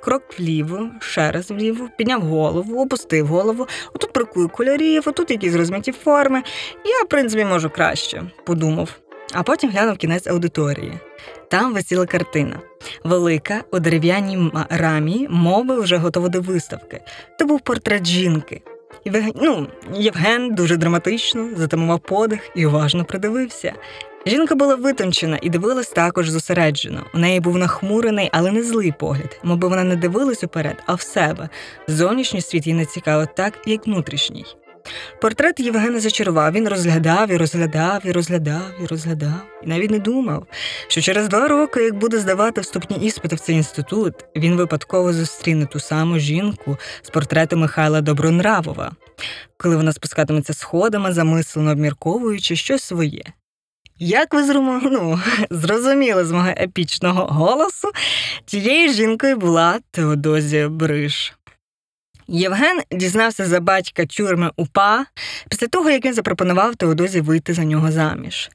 крок 0.02 0.24
вліво, 0.40 0.90
ще 1.00 1.32
раз 1.32 1.52
вліво, 1.52 1.90
підняв 1.98 2.22
голову, 2.22 2.84
опустив 2.84 3.28
голову, 3.28 3.68
отут 3.94 4.14
бракує 4.14 4.48
кольорів, 4.48 5.04
отут 5.06 5.32
якісь 5.32 5.56
розмиті 5.56 5.92
форми. 5.92 6.44
Я, 6.86 7.04
в 7.06 7.08
принципі, 7.08 7.46
можу 7.46 7.70
краще, 7.70 8.24
подумав. 8.46 8.90
А 9.34 9.44
потім 9.44 9.70
глянув 9.72 9.98
кінець 9.98 10.28
аудиторії. 10.28 10.94
Там 11.50 11.74
висіла 11.74 12.06
картина. 12.06 12.60
Велика, 13.04 13.64
у 13.72 13.80
дерев'яній 13.80 14.52
рамі, 14.70 15.28
мови 15.30 15.82
вже 15.82 15.98
готова 15.98 16.30
до 16.30 16.42
виставки. 16.42 17.02
Це 17.40 17.46
був 17.46 17.62
портрет 17.62 18.08
жінки. 18.08 18.62
Ну, 19.36 19.68
Євген 19.94 20.56
дуже 20.56 20.78
драматично 20.78 21.50
затамував 21.56 22.00
подих 22.00 22.50
і 22.56 22.66
уважно 22.66 23.06
придивився. 23.06 23.74
Жінка 24.26 24.56
була 24.56 24.76
витончена 24.76 25.40
і 25.42 25.50
дивилась 25.50 25.90
також 25.90 26.30
зосереджено. 26.30 27.06
У 27.14 27.18
неї 27.18 27.40
був 27.40 27.58
нахмурений, 27.58 28.30
але 28.34 28.52
не 28.52 28.64
злий 28.64 28.94
погляд, 29.00 29.40
мовби 29.44 29.68
вона 29.68 29.84
не 29.84 29.96
дивилась 29.96 30.44
уперед, 30.44 30.84
а 30.86 30.94
в 30.94 31.02
себе. 31.02 31.50
Зовнішній 31.88 32.42
світ 32.42 32.68
її 32.68 32.78
не 32.78 32.86
цікавив 32.86 33.28
так, 33.36 33.54
як 33.66 33.88
внутрішній. 33.88 34.46
Портрет 35.22 35.60
Євгена 35.60 36.00
зачарував, 36.00 36.52
він 36.52 36.68
розглядав 36.68 37.32
і 37.32 37.38
розглядав, 37.38 38.02
і 38.06 38.12
розглядав, 38.12 38.72
і 38.84 38.86
розглядав, 38.86 39.42
і 39.64 39.68
навіть 39.68 39.92
не 39.92 40.00
думав, 40.00 40.46
що 40.88 41.02
через 41.02 41.28
два 41.28 41.48
роки, 41.48 41.84
як 41.84 41.96
буде 41.96 42.20
здавати 42.20 42.62
вступні 42.62 42.98
іспити 42.98 43.36
в 43.36 43.40
цей 43.40 43.56
інститут, 43.56 44.14
він 44.36 44.56
випадково 44.56 45.14
зустріне 45.14 45.66
ту 45.66 45.80
саму 45.80 46.20
жінку 46.20 46.78
з 47.02 47.10
портрету 47.10 47.58
Михайла 47.58 48.02
Добронравова, 48.02 48.92
коли 49.58 49.76
вона 49.76 49.94
спускатиметься 49.94 50.54
сходами, 50.54 51.14
замислено 51.14 51.72
обмірковуючи 51.72 52.56
щось 52.56 52.84
своє. 52.84 53.24
Як 54.00 54.34
ви 54.34 54.44
зрумо... 54.44 54.82
ну, 54.92 55.20
зрозуміли 55.50 56.26
з 56.26 56.32
мого 56.32 56.50
епічного 56.58 57.26
голосу, 57.26 57.88
тією 58.46 58.94
жінкою 58.94 59.38
була 59.38 59.80
Теодозія 59.92 60.70
Бриш. 60.70 61.34
Євген 62.28 62.82
дізнався 62.92 63.46
за 63.46 63.60
батька 63.60 64.06
тюрми 64.06 64.52
УПА 64.58 65.06
після 65.50 65.68
того, 65.68 65.90
як 65.90 66.06
він 66.06 66.14
запропонував 66.14 66.76
Теодозі 66.76 67.22
вийти 67.22 67.54
за 67.54 67.64
нього 67.64 67.92
заміж. 67.92 68.50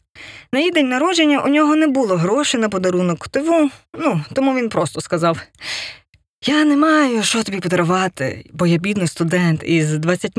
На 0.52 0.58
її 0.58 0.70
день 0.70 0.88
народження 0.88 1.40
у 1.40 1.48
нього 1.48 1.76
не 1.76 1.86
було 1.86 2.16
грошей 2.16 2.60
на 2.60 2.68
подарунок, 2.68 3.28
тому, 3.28 3.70
ну, 3.98 4.24
тому 4.32 4.54
він 4.54 4.68
просто 4.68 5.00
сказав: 5.00 5.40
Я 6.46 6.64
не 6.64 6.76
маю 6.76 7.22
що 7.22 7.42
тобі 7.42 7.60
подарувати, 7.60 8.44
бо 8.52 8.66
я 8.66 8.78
бідний 8.78 9.08
студент 9.08 9.62
із 9.64 9.98
20 9.98 10.32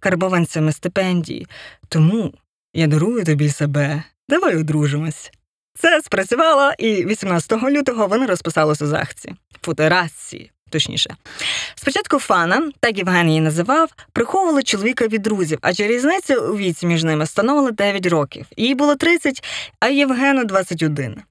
карбованцями 0.00 0.72
стипендії, 0.72 1.46
тому 1.88 2.32
я 2.74 2.86
дарую 2.86 3.24
тобі 3.24 3.48
себе. 3.48 4.02
Давай 4.28 4.56
одружимось. 4.56 5.30
Це 5.78 6.02
спрацювало, 6.02 6.72
і 6.78 7.04
18 7.04 7.62
лютого 7.62 8.06
вони 8.06 8.26
розписалися 8.26 8.84
у 8.84 8.88
захці. 8.88 9.34
Футерації, 9.62 10.50
точніше. 10.70 11.16
Спочатку 11.74 12.18
фана, 12.18 12.70
так 12.80 12.98
Євген 12.98 13.28
її 13.28 13.40
називав, 13.40 13.90
приховували 14.12 14.62
чоловіка 14.62 15.06
від 15.06 15.22
друзів, 15.22 15.58
адже 15.62 15.86
різниця 15.86 16.36
у 16.36 16.56
віці 16.56 16.86
між 16.86 17.04
ними 17.04 17.26
становила 17.26 17.70
9 17.70 18.06
років. 18.06 18.46
Їй 18.56 18.74
було 18.74 18.94
30, 18.94 19.44
а 19.80 19.88
Євгену 19.88 20.44
21. 20.44 21.22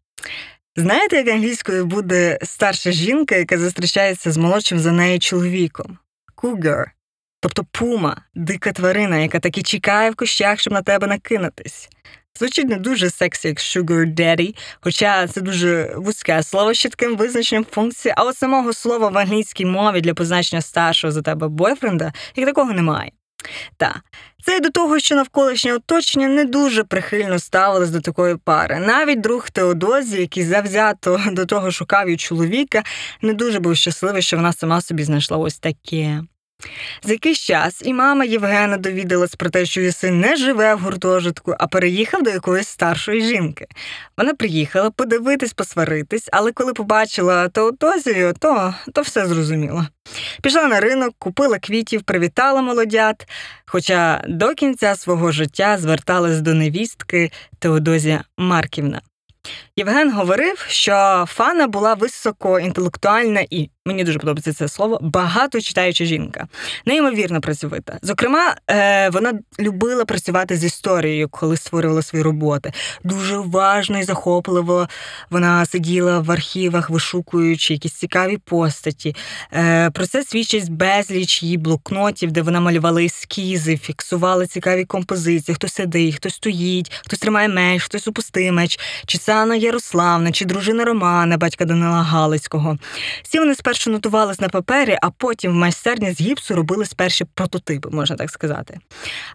Знаєте, 0.75 1.16
як 1.16 1.28
англійською 1.28 1.86
буде 1.86 2.40
старша 2.44 2.92
жінка, 2.92 3.36
яка 3.36 3.58
зустрічається 3.58 4.32
з 4.32 4.38
молодшим 4.38 4.80
за 4.80 4.92
нею 4.92 5.20
чоловіком? 5.20 5.98
Cougar. 6.38 6.86
Тобто 7.40 7.66
пума, 7.72 8.22
дика 8.36 8.72
тварина, 8.72 9.18
яка 9.18 9.40
таки 9.40 9.64
чекає 9.64 10.12
в 10.12 10.16
кущах, 10.16 10.60
щоб 10.60 10.74
на 10.74 10.82
тебе 10.82 11.08
накинутись. 11.08 11.90
Звучить 12.39 12.70
не 12.70 12.75
дуже 12.75 13.10
сексі, 13.10 13.48
як 13.48 13.58
sugar 13.58 14.15
daddy, 14.15 14.56
хоча 14.82 15.27
це 15.27 15.42
дуже 15.42 15.94
вузьке 15.98 16.44
слово 16.44 16.74
з 16.74 16.77
чітким 16.77 17.18
визначенням 17.18 17.65
функції, 17.72 18.13
а 18.18 18.24
от 18.24 18.38
самого 18.38 18.74
слова 18.74 19.08
в 19.08 19.18
англійській 19.18 19.65
мові 19.65 20.01
для 20.01 20.13
позначення 20.13 20.62
старшого 20.62 21.12
за 21.12 21.22
тебе 21.22 21.48
бойфренда 21.48 22.13
як 22.36 22.46
такого 22.48 22.74
немає. 22.74 23.12
Та 23.77 24.01
це 24.44 24.58
й 24.58 24.60
до 24.60 24.70
того, 24.70 25.00
що 25.00 25.15
навколишнє 25.15 25.74
оточення 25.74 26.27
не 26.27 26.46
дуже 26.46 26.84
прихильно 26.84 27.39
ставилось 27.39 27.89
до 27.89 28.01
такої 28.01 28.36
пари. 28.36 28.80
Навіть 28.80 29.22
друг 29.22 29.50
Теодозі, 29.50 30.22
який 30.22 30.44
завзято 30.44 31.22
до 31.32 31.46
того 31.46 31.72
шукав 31.72 32.06
її 32.06 32.18
чоловіка, 32.18 32.84
не 33.22 33.34
дуже 33.34 33.60
був 33.60 33.75
щасливий, 33.75 34.22
що 34.22 34.38
вона 34.38 34.54
сама 34.54 34.82
собі 34.82 35.04
знайшла 35.04 35.38
ось 35.38 35.60
таке. 35.60 36.24
За 37.04 37.12
якийсь 37.12 37.40
час 37.40 37.82
і 37.86 37.94
мама 37.94 38.26
Євгена 38.26 38.78
довідалась 38.78 39.36
про 39.36 39.50
те, 39.50 39.66
що 39.66 39.80
її 39.80 39.92
син 39.92 40.20
не 40.20 40.36
живе 40.36 40.76
в 40.76 40.80
гуртожитку, 40.80 41.56
а 41.60 41.68
переїхав 41.68 42.24
до 42.24 42.30
якоїсь 42.30 42.68
старшої 42.68 43.22
жінки. 43.22 43.68
Вона 44.18 44.34
приїхала 44.34 44.90
подивитись, 44.90 45.54
посваритись, 45.54 46.30
але 46.32 46.52
коли 46.52 46.74
побачила 46.74 47.50
Теодозію, 47.50 48.34
то, 48.40 48.76
то 48.94 49.02
все 49.02 49.28
зрозуміла. 49.28 49.88
Пішла 50.42 50.68
на 50.68 50.80
ринок, 50.80 51.16
купила 51.20 51.60
квітів, 51.60 52.04
привітала 52.04 52.62
молодят, 52.62 53.28
хоча 53.66 54.24
до 54.28 54.54
кінця 54.54 54.96
свого 54.96 55.32
життя 55.32 55.78
зверталась 55.78 56.42
до 56.42 56.54
невістки 56.54 57.32
Теодозія 57.60 58.24
Марківна. 58.38 59.02
Євген 59.76 60.12
говорив, 60.12 60.66
що 60.68 61.26
Фана 61.28 61.68
була 61.68 61.94
високоінтелектуальна 61.94 63.46
і 63.50 63.70
мені 63.88 64.04
дуже 64.04 64.20
подобається 64.20 64.54
це 64.54 64.68
слово 64.68 65.00
багато 65.01 65.62
читаюча 65.62 66.06
жінка, 66.06 66.48
неймовірно 66.86 67.42
працьовита. 67.42 67.98
Зокрема, 68.01 68.56
е, 68.70 69.10
вона 69.10 69.34
любила 69.60 70.06
працювати 70.06 70.58
з 70.58 70.63
історією, 70.63 71.30
коли 71.30 71.58
створювала 71.58 72.01
свої 72.01 72.24
роботи. 72.24 72.72
Дуже 73.04 73.38
уважно 73.38 74.00
і 74.00 74.04
захопливо 74.04 74.88
вона 75.30 75.65
сиділа 75.65 76.20
в 76.20 76.32
архівах, 76.32 76.89
вишукуючи 76.89 77.74
якісь 77.74 77.94
цікаві 77.94 78.38
постаті. 78.38 79.15
Е, 79.54 79.89
Про 79.92 80.08
це 80.08 80.24
свідчить 80.24 80.70
безліч 80.70 81.44
її 81.44 81.58
блокнотів, 81.58 82.32
де 82.32 82.42
вона 82.42 82.60
малювала 82.60 83.04
ескізи, 83.04 83.77
фіксувала 83.77 84.48
цікаві 84.48 84.86
композиції. 84.86 85.56
Хто 85.56 85.68
сидить, 85.68 86.15
хто 86.15 86.30
стоїть, 86.30 86.92
хтось 87.06 87.20
тримає 87.20 87.48
меч, 87.48 87.84
хтось 87.84 88.08
опустив 88.08 88.54
меч, 88.54 88.80
чи 89.06 89.18
це 89.18 89.34
Анна 89.36 89.56
Ярославна, 89.56 90.32
чи 90.32 90.46
дружина 90.46 90.86
Романа, 90.86 91.38
батька 91.38 91.65
Данила 91.65 92.04
Галицького. 92.04 92.77
Всі 93.24 93.39
вони 93.39 93.56
нотувались 93.89 94.39
на 94.39 94.50
папері, 94.50 94.98
а 95.01 95.10
потім 95.10 95.51
в 95.51 95.55
майстерні 95.55 96.12
з 96.12 96.22
гіпсу 96.22 96.55
робили 96.55 96.86
перші 96.96 97.25
прототипи, 97.34 97.89
можна 97.89 98.15
так 98.15 98.29
сказати. 98.29 98.79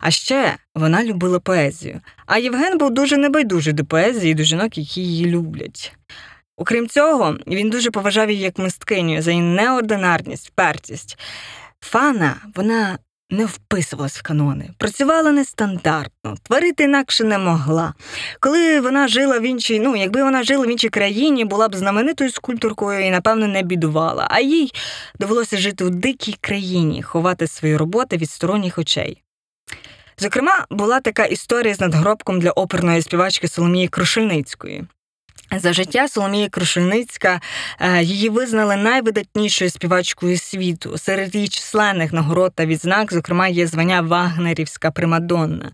А 0.01 0.11
ще 0.11 0.57
вона 0.75 1.05
любила 1.05 1.41
поезію. 1.41 2.01
А 2.27 2.39
Євген 2.39 2.79
був 2.79 2.91
дуже 2.91 3.17
небайдужий 3.17 3.73
до 3.73 3.85
поезії 3.85 4.33
і 4.33 4.35
до 4.35 4.43
жінок, 4.43 4.79
які 4.79 5.01
її 5.01 5.27
люблять. 5.27 5.93
Окрім 6.57 6.89
цього, 6.89 7.37
він 7.47 7.71
дуже 7.71 7.91
поважав 7.91 8.31
її 8.31 8.43
як 8.43 8.59
мисткиню 8.59 9.23
за 9.23 9.31
її 9.31 9.43
неординарність, 9.43 10.49
впертість. 10.49 11.19
Фана, 11.81 12.37
вона 12.55 12.99
не 13.31 13.47
вписувалась 13.47 14.17
в 14.17 14.23
канони, 14.23 14.71
працювала 14.79 15.33
нестандартно, 15.33 16.37
творити 16.43 16.85
інакше 16.85 17.25
не 17.25 17.39
могла. 17.39 17.95
Коли 18.41 18.81
вона 18.81 19.09
жила 19.09 19.39
в 19.39 19.43
іншій, 19.43 19.81
ну 19.81 19.97
якби 19.97 20.23
вона 20.23 20.43
жила 20.43 20.67
в 20.67 20.71
іншій 20.71 20.89
країні, 20.89 21.45
була 21.45 21.69
б 21.69 21.75
знаменитою 21.75 22.31
скульпторкою 22.31 23.07
і, 23.07 23.11
напевно, 23.11 23.47
не 23.47 23.63
бідувала. 23.63 24.27
А 24.31 24.41
їй 24.41 24.73
довелося 25.19 25.57
жити 25.57 25.85
у 25.85 25.91
дикій 25.91 26.37
країні, 26.41 27.03
ховати 27.03 27.47
свої 27.47 27.77
роботи 27.77 28.17
від 28.17 28.31
сторонніх 28.31 28.79
очей. 28.79 29.23
Зокрема, 30.19 30.67
була 30.71 31.01
така 31.01 31.25
історія 31.25 31.75
з 31.75 31.81
надгробком 31.81 32.41
для 32.41 32.51
оперної 32.51 33.03
співачки 33.03 33.49
Соломії 33.49 33.89
Крушельницької. 33.89 34.85
За 35.59 35.73
життя 35.73 36.09
Соломія 36.09 36.49
Крушельницька 36.49 37.41
е, 37.81 38.03
її 38.03 38.29
визнали 38.29 38.77
найвидатнішою 38.77 39.71
співачкою 39.71 40.39
світу. 40.39 40.99
Серед 40.99 41.35
її 41.35 41.49
численних 41.49 42.13
нагород 42.13 42.53
та 42.55 42.67
відзнак, 42.67 43.13
зокрема, 43.13 43.49
є 43.49 43.67
звання 43.67 44.01
Вагнерівська 44.01 44.91
Примадонна. 44.91 45.71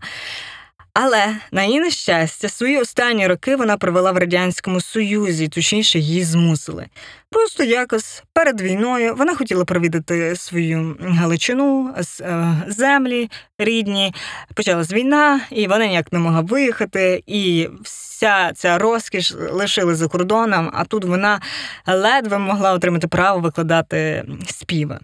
Але 0.99 1.35
на 1.51 1.63
її 1.63 1.79
нещастя, 1.79 2.49
свої 2.49 2.77
останні 2.77 3.27
роки 3.27 3.55
вона 3.55 3.77
провела 3.77 4.11
в 4.11 4.17
радянському 4.17 4.81
союзі, 4.81 5.47
точніше, 5.47 5.99
її 5.99 6.23
змусили. 6.23 6.85
Просто 7.29 7.63
якось 7.63 8.23
перед 8.33 8.61
війною 8.61 9.15
вона 9.15 9.35
хотіла 9.35 9.65
провідати 9.65 10.35
свою 10.35 10.97
Галичину, 10.99 11.93
е, 12.21 12.53
землі 12.67 13.29
рідні. 13.57 14.13
Почалась 14.53 14.91
війна, 14.91 15.41
і 15.51 15.67
вона 15.67 15.87
ніяк 15.87 16.13
не 16.13 16.19
могла 16.19 16.41
виїхати, 16.41 17.23
і 17.27 17.69
вся 17.83 18.51
ця 18.55 18.77
розкіш 18.77 19.33
лишили 19.51 19.95
за 19.95 20.07
кордоном, 20.07 20.71
а 20.73 20.85
тут 20.85 21.05
вона 21.05 21.41
ледве 21.87 22.37
могла 22.37 22.73
отримати 22.73 23.07
право 23.07 23.39
викладати 23.39 24.25
співи. 24.45 24.99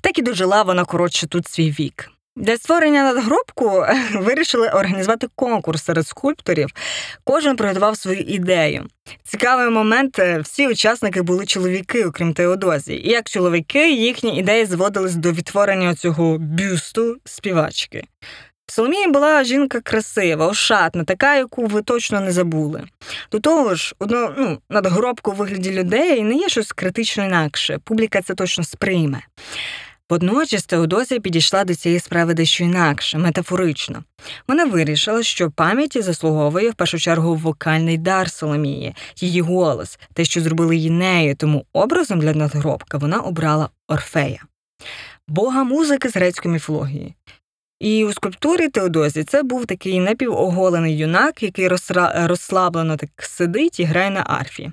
Так 0.00 0.18
і 0.18 0.22
дожила 0.22 0.62
вона 0.62 0.84
коротше 0.84 1.26
тут 1.26 1.48
свій 1.48 1.70
вік. 1.70 2.10
Для 2.36 2.56
створення 2.56 3.12
надгробку 3.12 3.84
вирішили 4.14 4.68
організувати 4.68 5.26
конкурс 5.34 5.84
серед 5.84 6.06
скульпторів. 6.06 6.68
Кожен 7.24 7.56
приготував 7.56 7.96
свою 7.96 8.20
ідею. 8.20 8.86
Цікавий 9.24 9.70
момент: 9.70 10.18
е, 10.18 10.38
всі 10.38 10.68
учасники 10.68 11.22
були 11.22 11.46
чоловіки, 11.46 12.04
окрім 12.04 12.34
Теодозі. 12.34 12.94
І 12.94 13.10
як 13.10 13.28
чоловіки, 13.28 13.92
їхні 13.92 14.38
ідеї 14.38 14.66
зводились 14.66 15.14
до 15.14 15.32
відтворення 15.32 15.94
цього 15.94 16.38
бюсту 16.38 17.16
співачки. 17.24 18.04
Соломія 18.66 19.08
була 19.08 19.44
жінка 19.44 19.80
красива, 19.80 20.46
ошатна, 20.46 21.04
така, 21.04 21.36
яку 21.36 21.66
ви 21.66 21.82
точно 21.82 22.20
не 22.20 22.32
забули. 22.32 22.82
До 23.32 23.40
того 23.40 23.74
ж, 23.74 23.94
одно, 23.98 24.34
ну, 24.38 24.58
надгробку 24.70 25.30
у 25.30 25.34
вигляді 25.34 25.70
людей 25.70 26.22
не 26.22 26.34
є 26.34 26.48
щось 26.48 26.72
критично 26.72 27.24
інакше. 27.24 27.78
Публіка 27.84 28.22
це 28.22 28.34
точно 28.34 28.64
сприйме. 28.64 29.22
Водночас 30.12 30.64
Теодозія 30.64 31.20
підійшла 31.20 31.64
до 31.64 31.74
цієї 31.74 32.00
справи 32.00 32.34
дещо 32.34 32.64
інакше, 32.64 33.18
метафорично. 33.18 34.04
Вона 34.48 34.64
вирішила, 34.64 35.22
що 35.22 35.50
пам'яті 35.50 36.02
заслуговує 36.02 36.70
в 36.70 36.74
першу 36.74 36.98
чергу 36.98 37.34
вокальний 37.34 37.98
дар 37.98 38.30
Соломії, 38.30 38.94
її 39.16 39.40
голос, 39.40 39.98
те, 40.14 40.24
що 40.24 40.40
зробили 40.40 40.76
її 40.76 40.90
нею, 40.90 41.36
тому 41.36 41.64
образом 41.72 42.20
для 42.20 42.34
надгробка 42.34 42.98
вона 42.98 43.20
обрала 43.20 43.68
Орфея, 43.88 44.42
бога 45.28 45.64
музики 45.64 46.08
з 46.08 46.16
грецької 46.16 46.52
міфології. 46.52 47.14
І 47.80 48.04
у 48.04 48.12
скульптурі 48.12 48.68
Теодозі 48.68 49.24
це 49.24 49.42
був 49.42 49.66
такий 49.66 50.00
напівоголений 50.00 50.98
юнак, 50.98 51.42
який 51.42 51.68
розслаблено 52.14 52.96
так 52.96 53.10
сидить 53.18 53.80
і 53.80 53.84
грає 53.84 54.10
на 54.10 54.24
арфі. 54.26 54.72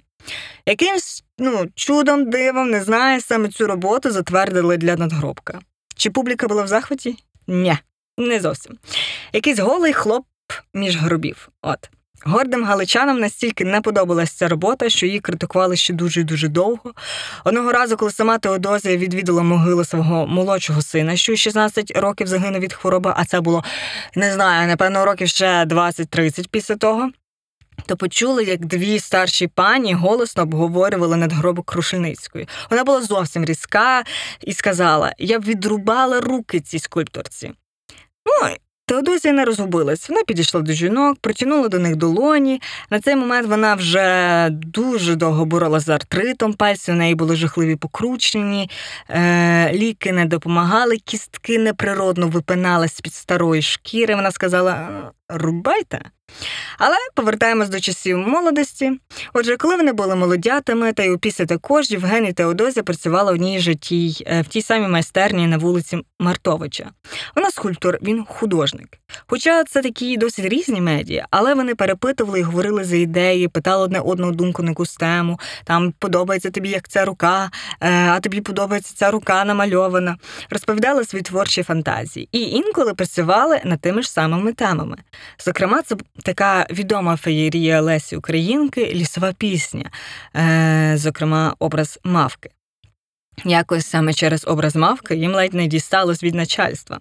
Якимсь 0.65 1.23
ну, 1.37 1.67
чудом, 1.75 2.29
дивом, 2.29 2.69
не 2.69 2.83
знаю, 2.83 3.21
саме 3.21 3.49
цю 3.49 3.67
роботу 3.67 4.11
затвердили 4.11 4.77
для 4.77 4.95
надгробка. 4.95 5.59
Чи 5.95 6.09
публіка 6.09 6.47
була 6.47 6.63
в 6.63 6.67
захваті? 6.67 7.15
Ні, 7.47 7.77
не 8.17 8.39
зовсім. 8.39 8.77
Якийсь 9.33 9.59
голий 9.59 9.93
хлоп 9.93 10.25
між 10.73 10.97
гробів. 10.97 11.49
От. 11.61 11.89
Гордим 12.25 12.65
галичанам 12.65 13.19
настільки 13.19 13.65
не 13.65 13.81
подобалася 13.81 14.37
ця 14.37 14.47
робота, 14.47 14.89
що 14.89 15.05
її 15.05 15.19
критикували 15.19 15.75
ще 15.75 15.93
дуже 15.93 16.23
дуже 16.23 16.47
довго. 16.47 16.93
Одного 17.43 17.71
разу, 17.71 17.97
коли 17.97 18.11
сама 18.11 18.37
Теодозія 18.37 18.97
відвідала 18.97 19.43
могилу 19.43 19.85
свого 19.85 20.27
молодшого 20.27 20.81
сина, 20.81 21.15
що 21.15 21.33
у 21.33 21.35
16 21.35 21.91
років 21.95 22.27
загинув 22.27 22.61
від 22.61 22.73
хвороби, 22.73 23.13
а 23.15 23.25
це 23.25 23.41
було, 23.41 23.63
не 24.15 24.33
знаю, 24.33 24.67
напевно, 24.67 25.05
років 25.05 25.27
ще 25.27 25.65
20-30 25.65 26.47
після 26.51 26.75
того, 26.75 27.09
то 27.89 27.97
почули, 27.97 28.43
як 28.43 28.65
дві 28.65 28.99
старші 28.99 29.47
пані 29.47 29.93
голосно 29.93 30.43
обговорювали 30.43 31.15
надгробок 31.15 31.65
Крушельницької. 31.65 32.47
Вона 32.69 32.83
була 32.83 33.01
зовсім 33.01 33.45
різка 33.45 34.03
і 34.41 34.53
сказала: 34.53 35.13
Я 35.17 35.39
б 35.39 35.43
відрубала 35.43 36.19
руки 36.19 36.59
цій 36.59 36.79
скульпторці. 36.79 37.51
Ну, 38.25 38.55
Теодозія 38.85 39.33
не 39.33 39.45
розгубилась. 39.45 40.09
Вона 40.09 40.23
підійшла 40.23 40.61
до 40.61 40.73
жінок, 40.73 41.17
протягнула 41.21 41.67
до 41.67 41.79
них 41.79 41.95
долоні. 41.95 42.61
На 42.89 42.99
цей 42.99 43.15
момент 43.15 43.47
вона 43.47 43.75
вже 43.75 44.47
дуже 44.51 45.15
довго 45.15 45.45
боролася 45.45 45.85
з 45.85 45.89
артритом, 45.89 46.53
пальці 46.53 46.91
у 46.91 46.95
неї 46.95 47.15
були 47.15 47.35
жахливі 47.35 47.75
покручені, 47.75 48.69
е, 49.09 49.73
ліки 49.73 50.11
не 50.11 50.25
допомагали, 50.25 50.97
кістки 50.97 51.59
неприродно 51.59 52.27
випинались 52.27 52.95
з-під 52.95 53.13
старої 53.13 53.61
шкіри. 53.61 54.15
Вона 54.15 54.31
сказала: 54.31 54.89
рубайте. 55.29 56.01
Але 56.77 56.95
повертаємось 57.15 57.69
до 57.69 57.79
часів 57.79 58.17
молодості. 58.17 58.99
Отже, 59.33 59.57
коли 59.57 59.75
вони 59.75 59.93
були 59.93 60.15
молодятами, 60.15 60.93
та 60.93 61.03
й 61.03 61.11
опісля 61.11 61.45
також 61.45 61.91
Євген 61.91 62.25
і 62.25 62.33
Теодозія 62.33 62.83
працювала 62.83 63.31
в 63.31 63.35
одній 63.35 63.59
же 63.59 63.75
тій, 63.75 64.23
е, 64.27 64.41
в 64.41 64.47
тій 64.47 64.61
самій 64.61 64.87
майстерні 64.87 65.47
на 65.47 65.57
вулиці 65.57 65.99
Мартовича. 66.19 66.89
Вона 67.35 67.51
скульптор, 67.51 67.99
він 68.01 68.25
художник. 68.25 68.87
Хоча 69.27 69.63
це 69.63 69.81
такі 69.81 70.17
досить 70.17 70.45
різні 70.45 70.81
медіа, 70.81 71.27
але 71.31 71.53
вони 71.53 71.75
перепитували 71.75 72.39
і 72.39 72.43
говорили 72.43 72.83
за 72.83 72.95
ідеї, 72.95 73.47
питали 73.47 73.83
одне 73.83 73.99
одного 73.99 74.31
думку 74.31 74.63
на 74.63 74.69
якусь 74.69 74.95
тему. 74.95 75.39
Там 75.63 75.93
подобається 75.99 76.51
тобі 76.51 76.69
як 76.69 76.87
ця 76.87 77.05
рука, 77.05 77.51
е, 77.81 78.07
а 78.09 78.19
тобі 78.19 78.41
подобається 78.41 78.93
ця 78.95 79.11
рука 79.11 79.45
намальована. 79.45 80.17
Розповідали 80.49 81.05
свої 81.05 81.23
творчі 81.23 81.63
фантазії 81.63 82.29
і 82.31 82.41
інколи 82.41 82.93
працювали 82.93 83.61
над 83.65 83.81
тими 83.81 84.01
ж 84.01 84.11
самими 84.11 84.53
темами. 84.53 84.97
Зокрема, 85.45 85.81
це 85.81 85.95
така 86.23 86.65
відома 86.71 87.17
феєрія 87.17 87.81
Лесі 87.81 88.15
Українки 88.15 88.93
лісова 88.93 89.33
пісня, 89.33 89.91
е, 90.35 90.93
зокрема, 90.97 91.55
образ 91.59 91.99
мавки. 92.03 92.49
Якось 93.45 93.87
саме 93.87 94.13
через 94.13 94.43
образ 94.47 94.75
мавки 94.75 95.15
їм 95.15 95.35
ледь 95.35 95.53
не 95.53 95.67
дісталось 95.67 96.23
від 96.23 96.35
начальства. 96.35 96.99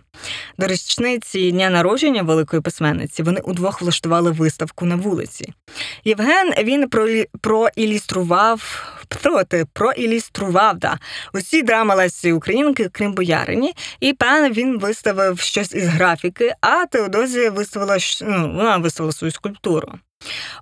До 0.59 0.67
річниці 0.67 1.51
дня 1.51 1.71
народження 1.71 2.23
великої 2.23 2.63
письменниці 2.63 3.23
вони 3.23 3.41
удвох 3.41 3.83
влаштували 3.83 4.31
виставку 4.31 4.85
на 4.85 4.97
вулиці. 4.97 5.53
Євген 6.05 6.53
він 6.65 6.89
проілюстрував 7.41 8.85
проти, 9.09 9.67
проілюстрував 9.73 10.79
да, 10.79 10.99
усі 11.35 11.63
драми 11.63 11.95
Лесі 11.95 12.33
Українки, 12.33 12.89
крім 12.93 13.13
боярині, 13.13 13.75
і 14.01 14.13
певно 14.13 14.51
він 14.51 14.79
виставив 14.79 15.41
щось 15.41 15.75
із 15.75 15.87
графіки, 15.87 16.55
а 16.61 16.87
Теодозія 16.87 17.51
виставила 17.51 17.99
ну, 18.23 18.53
вона 18.57 18.77
виставила 18.77 19.13
свою 19.13 19.33
скульптуру. 19.33 19.93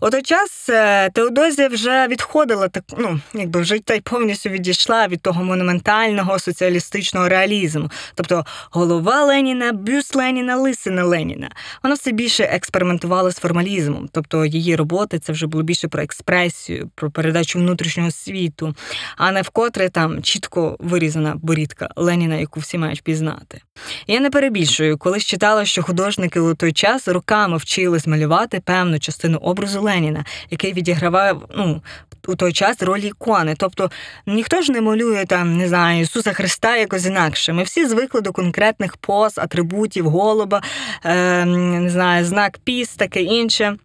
У 0.00 0.10
час 0.22 0.68
е, 0.68 1.10
Теодозія 1.10 1.68
вже 1.68 2.06
відходила 2.08 2.68
так, 2.68 2.84
ну, 2.98 3.20
якби 3.34 3.60
вже 3.60 3.78
та 3.78 3.94
й 3.94 4.00
повністю 4.00 4.50
відійшла 4.50 5.08
від 5.08 5.22
того 5.22 5.44
монументального 5.44 6.38
соціалістичного 6.38 7.28
реалізму. 7.28 7.90
Тобто 8.14 8.44
голова 8.70 9.24
Леніна, 9.24 9.72
бюст 9.72 10.16
Леніна, 10.16 10.56
лисина 10.56 11.04
Леніна. 11.04 11.50
Вона 11.82 11.94
все 11.94 12.12
більше 12.12 12.44
експериментувала 12.44 13.30
з 13.30 13.36
формалізмом. 13.36 14.08
Тобто 14.12 14.44
її 14.44 14.76
роботи 14.76 15.18
це 15.18 15.32
вже 15.32 15.46
було 15.46 15.64
більше 15.64 15.88
про 15.88 16.02
експресію, 16.02 16.90
про 16.94 17.10
передачу 17.10 17.58
внутрішнього 17.58 18.10
світу, 18.10 18.74
а 19.16 19.32
не 19.32 19.42
вкотре 19.42 19.88
там 19.88 20.22
чітко 20.22 20.76
вирізана 20.80 21.36
борідка 21.42 21.88
Леніна, 21.96 22.36
яку 22.36 22.60
всі 22.60 22.78
мають 22.78 23.00
впізнати. 23.00 23.60
Я 24.06 24.20
не 24.20 24.30
перебільшую, 24.30 24.98
колись 24.98 25.24
читала, 25.24 25.64
що 25.64 25.82
художники 25.82 26.40
у 26.40 26.54
той 26.54 26.72
час 26.72 27.08
роками 27.08 27.56
вчились 27.56 28.06
малювати 28.06 28.60
певну 28.60 28.98
частину 28.98 29.38
образу 29.38 29.80
Леніна, 29.80 30.24
який 30.50 30.72
відігравав 30.72 31.48
ну, 31.56 31.82
у 32.26 32.34
той 32.36 32.52
час 32.52 32.82
роль 32.82 33.00
ікони. 33.00 33.54
Тобто 33.58 33.90
ніхто 34.26 34.62
ж 34.62 34.72
не 34.72 34.80
малює 34.80 35.24
там, 35.24 35.56
не 35.56 35.68
знаю, 35.68 36.00
Ісуса 36.00 36.32
Христа 36.32 36.76
якось 36.76 37.06
інакше. 37.06 37.52
Ми 37.52 37.62
всі 37.62 37.86
звикли 37.86 38.20
до 38.20 38.32
конкретних 38.32 38.96
поз, 38.96 39.38
атрибутів, 39.38 40.08
голуба, 40.08 40.62
е, 41.04 41.44
не 41.44 41.90
знаю, 41.90 42.24
знак 42.24 42.58
піс, 42.64 42.88
таке 42.88 43.22
інше. 43.22 43.76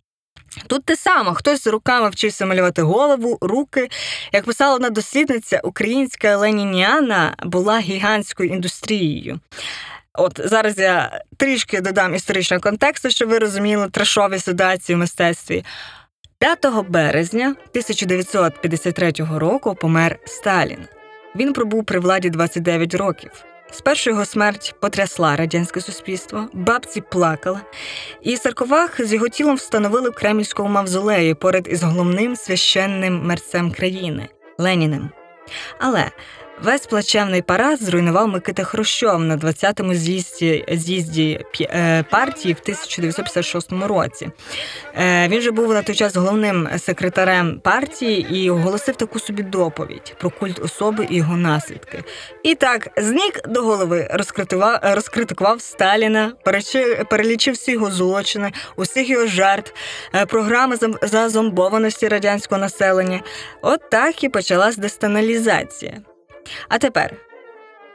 Тут 0.68 0.86
те 0.86 0.96
саме, 0.96 1.34
хтось 1.34 1.64
з 1.64 1.68
руками 1.68 2.10
вчився 2.10 2.46
малювати 2.46 2.82
голову, 2.82 3.38
руки. 3.42 3.90
Як 4.32 4.46
писала 4.46 4.76
одна 4.76 4.90
дослідниця, 4.90 5.62
українська 5.64 6.38
ленініана 6.38 7.36
була 7.44 7.80
гігантською 7.80 8.50
індустрією. 8.50 9.40
От 10.14 10.40
зараз 10.46 10.78
я 10.78 11.22
трішки 11.38 11.82
додам 11.82 12.16
історичного 12.16 12.62
контексту, 12.62 13.10
щоб 13.10 13.30
ви 13.30 13.40
розуміли 13.40 13.90
трешові 13.90 14.40
ситуації 14.40 14.96
в 14.96 15.00
мистецтві. 15.00 15.64
5 16.40 16.66
березня 16.90 17.46
1953 17.46 19.14
року 19.36 19.76
помер 19.76 20.20
Сталін. 20.26 20.88
Він 21.36 21.54
пробув 21.54 21.86
при 21.86 22.00
владі 22.00 22.30
29 22.30 22.94
років. 22.94 23.32
Спершу 23.72 24.10
його 24.10 24.26
смерть 24.26 24.76
потрясла 24.80 25.36
радянське 25.36 25.82
суспільство, 25.82 26.48
бабці 26.54 27.02
плакали, 27.02 27.60
і 28.22 28.38
саркофаг 28.38 28.96
з 29.00 29.14
його 29.14 29.30
тілом 29.30 29.56
встановили 29.56 30.10
в 30.10 30.14
Кремльському 30.14 30.70
мавзолеї 30.70 31.34
поряд 31.34 31.68
із 31.72 31.84
головним 31.84 32.36
священним 32.36 33.24
мерцем 33.24 33.72
країни 33.72 34.30
Леніним. 34.58 35.10
Але 35.80 36.12
весь 36.64 36.86
плачевний 36.86 37.42
парад 37.42 37.84
зруйнував 37.84 38.28
Микита 38.28 38.64
Хрущов 38.64 39.20
на 39.20 39.38
20-му 39.38 39.94
з'їзді, 39.94 40.66
з'їзді 40.72 41.46
е, 41.62 42.04
партії 42.04 42.54
в 42.54 42.60
1956 42.62 43.72
році. 43.72 44.30
Е, 44.96 45.28
Він 45.28 45.42
же 45.42 45.52
був 45.52 45.74
на 45.74 45.82
той 45.82 45.96
час 45.96 46.16
головним 46.16 46.70
секретарем 46.78 47.60
партії 47.60 48.28
і 48.32 48.50
оголосив 48.50 48.96
таку 48.96 49.20
собі 49.20 49.44
доповідь 49.44 50.16
про 50.18 50.30
культ 50.30 50.60
особи 50.60 51.08
і 51.10 51.16
його 51.16 51.38
наслідки. 51.38 52.04
І 52.44 52.56
так, 52.56 52.88
з 52.98 53.12
ніг 53.12 53.32
до 53.46 53.62
голови 53.62 54.08
розкритував, 54.12 54.80
розкритикував 54.84 55.62
Сталіна, 55.62 56.34
перелічив 57.10 57.54
всі 57.54 57.72
його 57.72 57.92
злочини, 57.92 58.52
усіх 58.76 59.10
його 59.10 59.28
жертв, 59.28 59.74
е, 60.16 60.26
програми 60.26 60.76
зазомбованості 61.02 62.08
радянського 62.08 62.62
населення. 62.62 63.22
От 63.62 63.90
так 63.90 64.24
і 64.24 64.30
почалась 64.30 64.78
дестаналізація. 64.78 66.02
А 66.70 66.78
тепер 66.78 67.14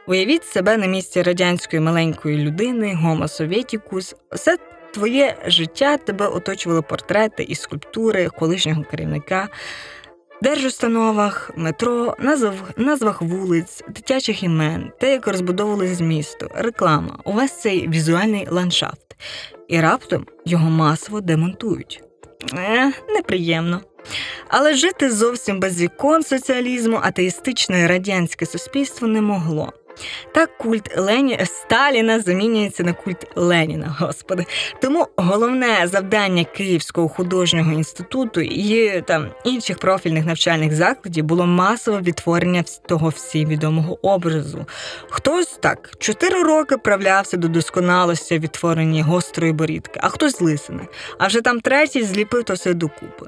уявіть 0.07 0.43
себе 0.43 0.77
на 0.77 0.85
місці 0.85 1.21
радянської 1.21 1.79
маленької 1.79 2.37
людини, 2.37 2.95
гомо 3.01 3.27
совєтікус. 3.27 4.15
Все 4.31 4.57
твоє 4.93 5.35
життя 5.45 5.97
тебе 5.97 6.27
оточували 6.27 6.81
портрети 6.81 7.43
і 7.43 7.55
скульптури 7.55 8.29
колишнього 8.29 8.83
керівника. 8.83 9.49
Держустановах, 10.41 11.51
метро, 11.55 12.15
назв, 12.19 12.63
назвах 12.77 13.21
вулиць, 13.21 13.83
дитячих 13.87 14.43
імен, 14.43 14.91
те, 14.99 15.11
як 15.11 15.27
розбудовувалось 15.27 15.99
місто, 15.99 16.47
реклама, 16.55 17.19
увесь 17.23 17.61
цей 17.61 17.87
візуальний 17.87 18.47
ландшафт. 18.49 19.15
І 19.67 19.81
раптом 19.81 20.25
його 20.45 20.69
масово 20.69 21.21
демонтують. 21.21 22.03
Е, 22.53 22.91
неприємно. 23.09 23.81
Але 24.47 24.73
жити 24.73 25.11
зовсім 25.11 25.59
без 25.59 25.81
ікон 25.81 26.23
соціалізму 26.23 26.99
атеїстичне 27.03 27.87
радянське 27.87 28.45
суспільство 28.45 29.07
не 29.07 29.21
могло. 29.21 29.73
Так 30.31 30.57
культ 30.57 30.97
Лені... 30.97 31.39
Сталіна 31.45 32.19
замінюється 32.19 32.83
на 32.83 32.93
культ 32.93 33.27
Леніна, 33.35 33.95
господи. 33.99 34.45
Тому 34.81 35.07
головне 35.15 35.87
завдання 35.87 36.43
Київського 36.43 37.07
художнього 37.07 37.71
інституту 37.71 38.41
і 38.41 39.01
там 39.01 39.27
інших 39.43 39.77
профільних 39.77 40.25
навчальних 40.25 40.75
закладів 40.75 41.25
було 41.25 41.45
масове 41.45 42.01
відтворення 42.01 42.63
того 42.87 43.09
всім 43.09 43.49
відомого 43.49 44.07
образу. 44.07 44.65
Хтось 45.09 45.57
так 45.61 45.91
чотири 45.99 46.43
роки 46.43 46.77
правлявся 46.77 47.37
до 47.37 47.47
досконалості 47.47 48.37
в 48.37 48.41
відтворенні 48.41 49.01
гострої 49.01 49.53
борідки, 49.53 49.99
а 50.03 50.09
хтось 50.09 50.41
лисини. 50.41 50.87
А 51.17 51.27
вже 51.27 51.41
там 51.41 51.59
третій 51.59 52.03
зліпив 52.03 52.43
то 52.43 52.53
все 52.53 52.73
докупи. 52.73 53.25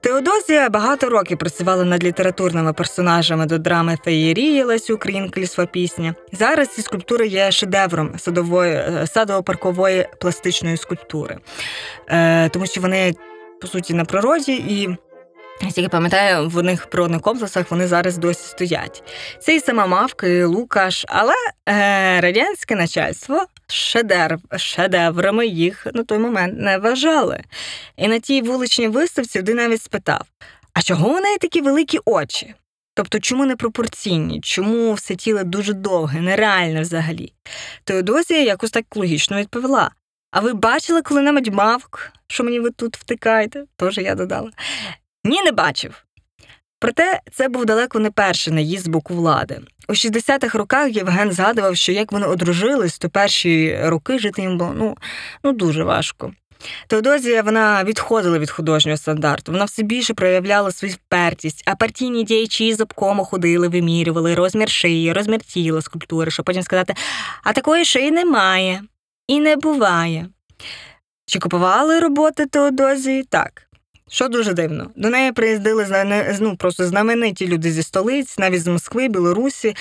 Теодозія 0.00 0.68
багато 0.68 1.08
років 1.08 1.38
працювала 1.38 1.84
над 1.84 2.04
літературними 2.04 2.72
персонажами 2.72 3.46
до 3.46 3.58
драми 3.58 3.98
Феєрії 4.04 4.62
Лесі 4.62 4.92
Українки 4.92 5.40
лісова 5.40 5.66
пісня. 5.66 6.14
Зараз 6.32 6.68
ці 6.68 6.82
скульптури 6.82 7.26
є 7.26 7.50
шедевром 7.50 8.18
садової 8.18 8.72
е, 8.72 9.06
садово-паркової 9.14 10.06
пластичної 10.20 10.76
скульптури, 10.76 11.38
е, 12.08 12.48
тому 12.48 12.66
що 12.66 12.80
вони 12.80 13.14
по 13.60 13.66
суті 13.66 13.94
на 13.94 14.04
природі 14.04 14.52
і. 14.52 14.88
Як 15.76 15.90
пам'ятаю, 15.90 16.48
в 16.48 16.62
них 16.62 16.86
природних 16.86 17.20
комплексах 17.20 17.70
вони 17.70 17.86
зараз 17.86 18.18
досі 18.18 18.48
стоять. 18.48 19.02
Це 19.40 19.56
і 19.56 19.60
сама 19.60 19.86
мавка, 19.86 20.26
і 20.26 20.44
Лукаш, 20.44 21.04
але 21.08 21.32
е, 21.68 22.20
радянське 22.20 22.76
начальство 22.76 23.46
шедевр, 23.68 24.38
шедеврами 24.56 25.46
їх 25.46 25.86
на 25.94 26.04
той 26.04 26.18
момент 26.18 26.58
не 26.58 26.78
вважали. 26.78 27.42
І 27.96 28.08
на 28.08 28.18
тій 28.18 28.42
вуличній 28.42 28.88
виставці 28.88 29.38
один 29.38 29.56
навіть 29.56 29.82
спитав: 29.82 30.26
а 30.72 30.82
чого 30.82 31.08
у 31.08 31.20
неї 31.20 31.38
такі 31.38 31.60
великі 31.60 31.98
очі? 32.04 32.54
Тобто, 32.94 33.20
чому 33.20 33.46
не 33.46 33.56
пропорційні? 33.56 34.40
Чому 34.40 34.92
все 34.92 35.16
тіло 35.16 35.44
дуже 35.44 35.72
довге, 35.72 36.20
нереальне 36.20 36.80
взагалі? 36.80 37.32
Теодозія 37.84 38.42
якось 38.42 38.70
так 38.70 38.96
логічно 38.96 39.36
відповіла. 39.36 39.90
А 40.30 40.40
ви 40.40 40.52
бачили 40.52 41.02
коли-небудь 41.02 41.54
мавк, 41.54 42.12
що 42.28 42.44
мені 42.44 42.60
ви 42.60 42.70
тут 42.70 42.96
втикаєте? 42.96 43.64
Тож 43.76 43.98
я 43.98 44.14
додала. 44.14 44.50
Ні, 45.24 45.42
не 45.42 45.52
бачив. 45.52 46.04
Проте 46.78 47.20
це 47.32 47.48
був 47.48 47.66
далеко 47.66 47.98
не 47.98 48.10
перший 48.10 48.52
наїзд 48.52 48.84
з 48.84 48.88
боку 48.88 49.14
влади. 49.14 49.60
У 49.88 49.92
60-х 49.92 50.58
роках 50.58 50.96
Євген 50.96 51.32
згадував, 51.32 51.76
що 51.76 51.92
як 51.92 52.12
вони 52.12 52.26
одружились, 52.26 52.98
то 52.98 53.08
перші 53.08 53.78
роки 53.82 54.18
жити 54.18 54.42
їм 54.42 54.58
було 54.58 54.72
ну, 54.76 54.96
ну 55.44 55.52
дуже 55.52 55.84
важко. 55.84 56.32
Теодозія 56.86 57.42
вона 57.42 57.84
відходила 57.84 58.38
від 58.38 58.50
художнього 58.50 58.96
стандарту. 58.96 59.52
Вона 59.52 59.64
все 59.64 59.82
більше 59.82 60.14
проявляла 60.14 60.72
свою 60.72 60.94
впертість, 60.94 61.62
а 61.66 61.74
партійні 61.74 62.24
діячі 62.24 62.74
з 62.74 62.80
обкому 62.80 63.24
ходили, 63.24 63.68
вимірювали 63.68 64.34
розмір 64.34 64.70
шиї, 64.70 65.12
розмір 65.12 65.40
тіла 65.40 65.82
скульптури, 65.82 66.30
щоб 66.30 66.46
потім 66.46 66.62
сказати: 66.62 66.94
а 67.44 67.52
такої 67.52 67.84
шиї 67.84 68.10
немає 68.10 68.82
і 69.26 69.40
не 69.40 69.56
буває. 69.56 70.28
Чи 71.26 71.38
купували 71.38 72.00
роботи 72.00 72.46
Теодозії? 72.46 73.22
Так. 73.22 73.67
Що 74.08 74.28
дуже 74.28 74.52
дивно, 74.52 74.90
до 74.96 75.10
неї 75.10 75.32
приїздили 75.32 75.86
ну, 76.40 76.56
просто 76.56 76.86
знамениті 76.86 77.48
люди 77.48 77.72
зі 77.72 77.82
столиць, 77.82 78.38
навіть 78.38 78.62
з 78.62 78.66
Москви, 78.66 79.08
Білорусі, 79.08 79.76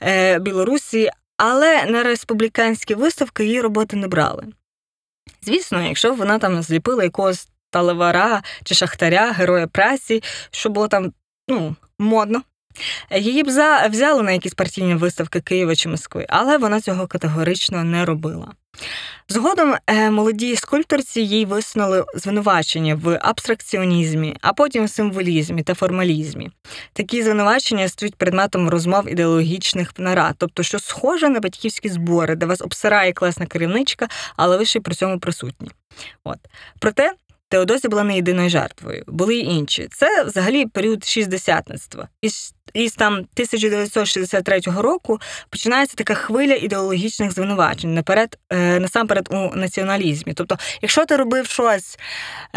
е, 0.00 0.38
Білорусі, 0.38 1.10
але 1.36 1.84
на 1.84 2.02
республіканські 2.02 2.94
виставки 2.94 3.44
її 3.44 3.60
роботи 3.60 3.96
не 3.96 4.08
брали. 4.08 4.46
Звісно, 5.42 5.82
якщо 5.82 6.14
вона 6.14 6.38
там 6.38 6.62
зліпила 6.62 7.04
якогось 7.04 7.48
талевара 7.70 8.42
чи 8.64 8.74
шахтаря, 8.74 9.32
героя 9.32 9.66
праці, 9.66 10.22
що 10.50 10.70
було 10.70 10.88
там 10.88 11.12
ну, 11.48 11.76
модно. 11.98 12.42
Її 13.10 13.42
б 13.42 13.50
за... 13.50 13.86
взяли 13.86 14.22
на 14.22 14.32
якісь 14.32 14.54
партійні 14.54 14.94
виставки 14.94 15.40
Києва 15.40 15.74
чи 15.74 15.88
Москви, 15.88 16.26
але 16.28 16.58
вона 16.58 16.80
цього 16.80 17.06
категорично 17.06 17.84
не 17.84 18.04
робила. 18.04 18.48
Згодом 19.28 19.74
е, 19.86 20.10
молодій 20.10 20.56
скульпторці 20.56 21.20
їй 21.20 21.44
висунули 21.44 22.04
звинувачення 22.14 22.94
в 22.94 23.18
абстракціонізмі, 23.22 24.36
а 24.40 24.52
потім 24.52 24.84
в 24.84 24.90
символізмі 24.90 25.62
та 25.62 25.74
формалізмі. 25.74 26.50
Такі 26.92 27.22
звинувачення 27.22 27.88
стають 27.88 28.14
предметом 28.14 28.68
розмов 28.68 29.10
ідеологічних 29.10 29.92
нарад, 29.98 30.34
тобто 30.38 30.62
що 30.62 30.78
схоже 30.78 31.28
на 31.28 31.40
батьківські 31.40 31.88
збори, 31.88 32.36
де 32.36 32.46
вас 32.46 32.60
обсирає 32.60 33.12
класна 33.12 33.46
керівничка, 33.46 34.08
але 34.36 34.56
ви 34.56 34.64
ще 34.64 34.80
при 34.80 34.94
цьому 34.94 35.18
присутні. 35.18 35.70
От. 36.24 36.38
Проте 36.78 37.12
Теодосія 37.52 37.90
була 37.90 38.04
не 38.04 38.16
єдиною 38.16 38.50
жертвою, 38.50 39.04
були 39.06 39.34
й 39.34 39.44
інші. 39.44 39.88
Це 39.90 40.24
взагалі 40.24 40.66
період 40.66 41.04
шістдесятництва. 41.04 42.08
Із, 42.22 42.54
із 42.74 42.94
там 42.94 43.12
1963 43.12 44.60
року 44.76 45.20
починається 45.50 45.96
така 45.96 46.14
хвиля 46.14 46.54
ідеологічних 46.54 47.32
звинувачень 47.32 47.94
наперед, 47.94 48.38
е, 48.50 48.80
насамперед 48.80 49.28
у 49.30 49.56
націоналізмі. 49.56 50.34
Тобто, 50.34 50.58
якщо 50.82 51.06
ти 51.06 51.16
робив 51.16 51.46
щось, 51.46 51.98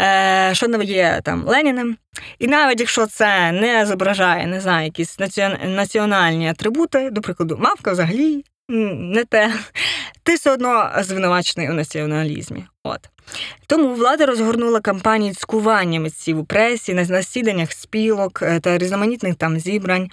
е, 0.00 0.50
що 0.52 0.68
не 0.68 0.84
є 0.84 1.20
там 1.24 1.44
Леніним, 1.46 1.96
і 2.38 2.46
навіть 2.46 2.80
якщо 2.80 3.06
це 3.06 3.52
не 3.52 3.86
зображає, 3.86 4.46
не 4.46 4.60
знаю, 4.60 4.84
якісь 4.84 5.18
національні 5.64 6.48
атрибути, 6.48 7.10
до 7.10 7.20
прикладу, 7.20 7.56
мавка 7.60 7.92
взагалі 7.92 8.44
не 8.68 9.24
те, 9.24 9.52
ти 10.22 10.34
все 10.34 10.50
одно 10.50 10.90
звинувачений 11.00 11.70
у 11.70 11.72
націоналізмі. 11.72 12.64
От. 12.82 13.00
Тому 13.66 13.94
влада 13.94 14.26
розгорнула 14.26 14.80
кампанію 14.80 15.34
цькування 15.34 16.00
митців 16.00 16.38
у 16.38 16.44
пресі, 16.44 16.94
на 16.94 17.04
засіданнях 17.04 17.72
спілок 17.72 18.42
е, 18.42 18.60
та 18.60 18.78
різноманітних 18.78 19.34
там 19.34 19.58
зібрань. 19.58 20.10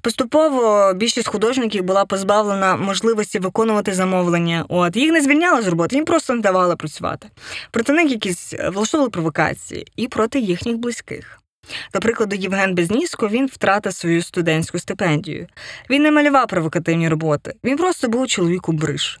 Поступово 0.00 0.92
більшість 0.94 1.28
художників 1.28 1.84
була 1.84 2.04
позбавлена 2.04 2.76
можливості 2.76 3.38
виконувати 3.38 3.94
замовлення. 3.94 4.64
От 4.68 4.96
їх 4.96 5.12
не 5.12 5.20
звільняли 5.20 5.62
з 5.62 5.68
роботи, 5.68 5.96
їм 5.96 6.04
просто 6.04 6.34
не 6.34 6.40
давали 6.40 6.76
працювати. 6.76 7.28
Проти 7.70 7.92
них 7.92 8.10
якісь 8.10 8.54
е, 8.54 8.70
влаштовували 8.70 9.10
провокації 9.10 9.86
і 9.96 10.08
проти 10.08 10.38
їхніх 10.38 10.76
близьких. 10.76 11.43
До 11.92 12.00
прикладу, 12.00 12.36
Євген 12.36 12.74
Безніско 12.74 13.28
він 13.28 13.46
втратив 13.46 13.94
свою 13.94 14.22
студентську 14.22 14.78
стипендію. 14.78 15.46
Він 15.90 16.02
не 16.02 16.10
малював 16.10 16.46
провокативні 16.46 17.08
роботи, 17.08 17.54
він 17.64 17.76
просто 17.76 18.08
був 18.08 18.26
чоловіку 18.26 18.72
бриш. 18.72 19.20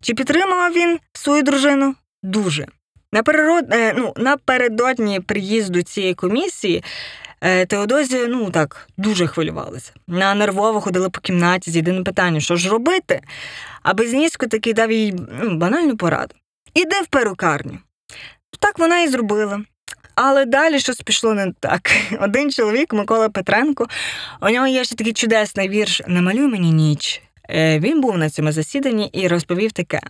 Чи 0.00 0.14
підтримував 0.14 0.72
він 0.72 0.98
свою 1.12 1.42
дружину? 1.42 1.94
Дуже. 2.22 2.66
Наперерод... 3.12 3.64
е, 3.74 3.94
ну, 3.96 4.12
напередодні 4.16 5.20
приїзду 5.20 5.82
цієї 5.82 6.14
комісії 6.14 6.84
е, 7.40 7.66
Теодозія 7.66 8.26
ну 8.26 8.50
так 8.50 8.88
дуже 8.96 9.26
хвилювалася. 9.26 9.92
На 10.08 10.34
нервово 10.34 10.80
ходила 10.80 11.10
по 11.10 11.20
кімнаті 11.20 11.70
з 11.70 11.76
єдиним 11.76 12.04
питанням, 12.04 12.40
що 12.40 12.56
ж 12.56 12.68
робити? 12.68 13.20
А 13.82 13.94
Безнісько 13.94 14.46
таки 14.46 14.72
дав 14.72 14.92
їй 14.92 15.14
ну, 15.42 15.56
банальну 15.56 15.96
пораду. 15.96 16.34
Іди 16.74 17.00
в 17.00 17.06
перукарню. 17.06 17.78
Так 18.58 18.78
вона 18.78 19.00
і 19.00 19.08
зробила. 19.08 19.64
Але 20.14 20.44
далі 20.44 20.80
щось 20.80 21.00
пішло 21.00 21.34
не 21.34 21.52
так. 21.60 21.90
Один 22.20 22.50
чоловік, 22.50 22.92
Микола 22.92 23.28
Петренко, 23.28 23.86
у 24.40 24.48
нього 24.48 24.66
є 24.66 24.84
ще 24.84 24.94
такий 24.94 25.12
чудесний 25.12 25.68
вірш 25.68 26.00
Намалюй 26.06 26.48
мені 26.48 26.70
ніч. 26.72 27.22
Е, 27.50 27.78
Він 27.78 28.00
був 28.00 28.18
на 28.18 28.30
цьому 28.30 28.52
засіданні 28.52 29.10
і 29.12 29.28
розповів 29.28 29.72
таке. 29.72 30.00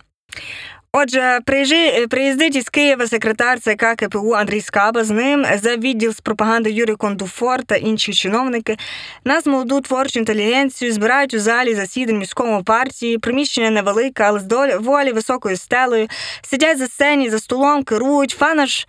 Отже, 0.95 1.39
приїжджи, 1.45 2.07
приїздить 2.07 2.55
із 2.55 2.69
Києва 2.69 3.07
секретар 3.07 3.59
ЦК 3.59 3.85
КПУ 3.97 4.31
Андрій 4.31 4.61
Скаба. 4.61 5.03
З 5.03 5.09
ним 5.09 5.45
за 5.61 5.75
відділ 5.75 6.13
з 6.13 6.21
пропаганди 6.21 6.71
Юрій 6.71 6.95
Кондуфор 6.95 7.63
та 7.63 7.75
інші 7.75 8.13
чиновники. 8.13 8.77
Нас 9.25 9.45
молоду 9.45 9.81
творчу 9.81 10.19
інтелігенцію 10.19 10.93
збирають 10.93 11.33
у 11.33 11.39
залі 11.39 11.75
засідань 11.75 12.17
міському 12.17 12.63
партії. 12.63 13.17
Приміщення 13.17 13.69
невелике, 13.69 14.23
але 14.23 14.39
з 14.39 14.43
доволі 14.43 15.11
високою 15.11 15.57
стелею. 15.57 16.07
Сидять 16.41 16.77
за 16.77 16.87
сцені, 16.87 17.29
за 17.29 17.39
столом, 17.39 17.83
керують. 17.83 18.31
Фана 18.31 18.65
ж 18.65 18.87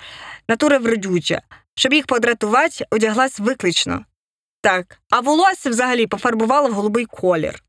натура 0.48 0.78
вродюча. 0.78 1.42
Щоб 1.74 1.92
їх 1.92 2.06
подратувати, 2.06 2.84
одяглась 2.90 3.40
виклично. 3.40 4.04
Так, 4.62 4.98
а 5.10 5.20
волосся 5.20 5.70
взагалі 5.70 6.06
пофарбувала 6.06 6.68
в 6.68 6.72
голубий 6.72 7.04
колір. 7.04 7.64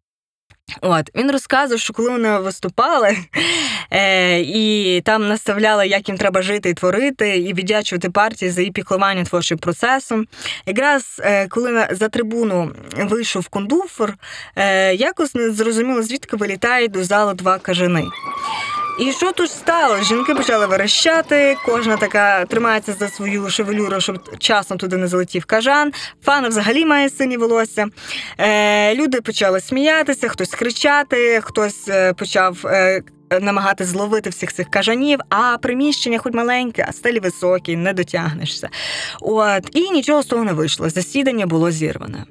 От 0.82 1.10
він 1.16 1.32
розказував, 1.32 1.80
що 1.80 1.94
коли 1.94 2.10
вони 2.10 2.40
виступали 2.40 3.18
е, 3.92 4.40
і 4.40 5.02
там 5.06 5.28
наставляли, 5.28 5.88
як 5.88 6.10
їм 6.10 6.18
треба 6.18 6.42
жити 6.42 6.70
і 6.70 6.74
творити, 6.74 7.38
і 7.38 7.54
віддячувати 7.54 8.10
партії 8.10 8.52
за 8.52 8.62
її 8.62 8.72
піклування 8.72 9.24
творчим 9.24 9.58
процесом. 9.58 10.28
Якраз 10.66 11.22
е, 11.24 11.48
коли 11.48 11.88
за 11.92 12.10
трибуну 12.10 12.72
вийшов 12.98 13.48
кондуфор, 13.48 14.14
е, 14.56 14.96
якось 14.96 15.36
не 15.36 15.52
зрозуміло, 15.52 16.04
звідки 16.04 16.38
вилітають 16.38 16.92
до 16.92 17.04
залу 17.04 17.34
два 17.34 17.60
кажани. 17.60 18.04
І 19.00 19.12
що 19.12 19.32
тут 19.32 19.52
стало? 19.52 20.04
Жінки 20.04 20.36
почали 20.36 20.66
верещати, 20.66 21.58
кожна 21.66 21.98
така 21.98 22.46
тримається 22.46 22.94
за 22.94 23.08
свою 23.08 23.50
шевелюру, 23.50 24.02
щоб 24.02 24.38
часом 24.38 24.78
туди 24.78 24.98
не 24.98 25.08
залетів 25.08 25.46
кажан. 25.46 25.92
Фана 26.24 26.48
взагалі 26.48 26.86
має 26.86 27.10
сині 27.10 27.38
волосся. 27.38 27.88
Е, 28.38 28.96
люди 28.96 29.22
почали 29.22 29.62
сміятися, 29.62 30.28
хтось 30.28 30.50
кричати, 30.50 31.42
хтось 31.42 31.88
е, 31.88 32.14
почав. 32.14 32.58
Е, 32.66 33.02
Намагати 33.42 33.86
зловити 33.86 34.30
всіх 34.30 34.54
цих 34.54 34.70
кажанів, 34.70 35.20
а 35.30 35.58
приміщення 35.58 36.18
хоч 36.20 36.34
маленьке, 36.34 36.86
а 36.90 36.92
стелі 36.92 37.20
високі, 37.20 37.76
не 37.76 37.94
дотягнешся. 37.94 38.70
От 39.22 39.70
і 39.74 39.92
нічого 39.92 40.24
з 40.24 40.26
того 40.26 40.44
не 40.44 40.54
вийшло. 40.54 40.90
Засідання 40.90 41.46
було 41.46 41.72
зірване. 41.72 42.26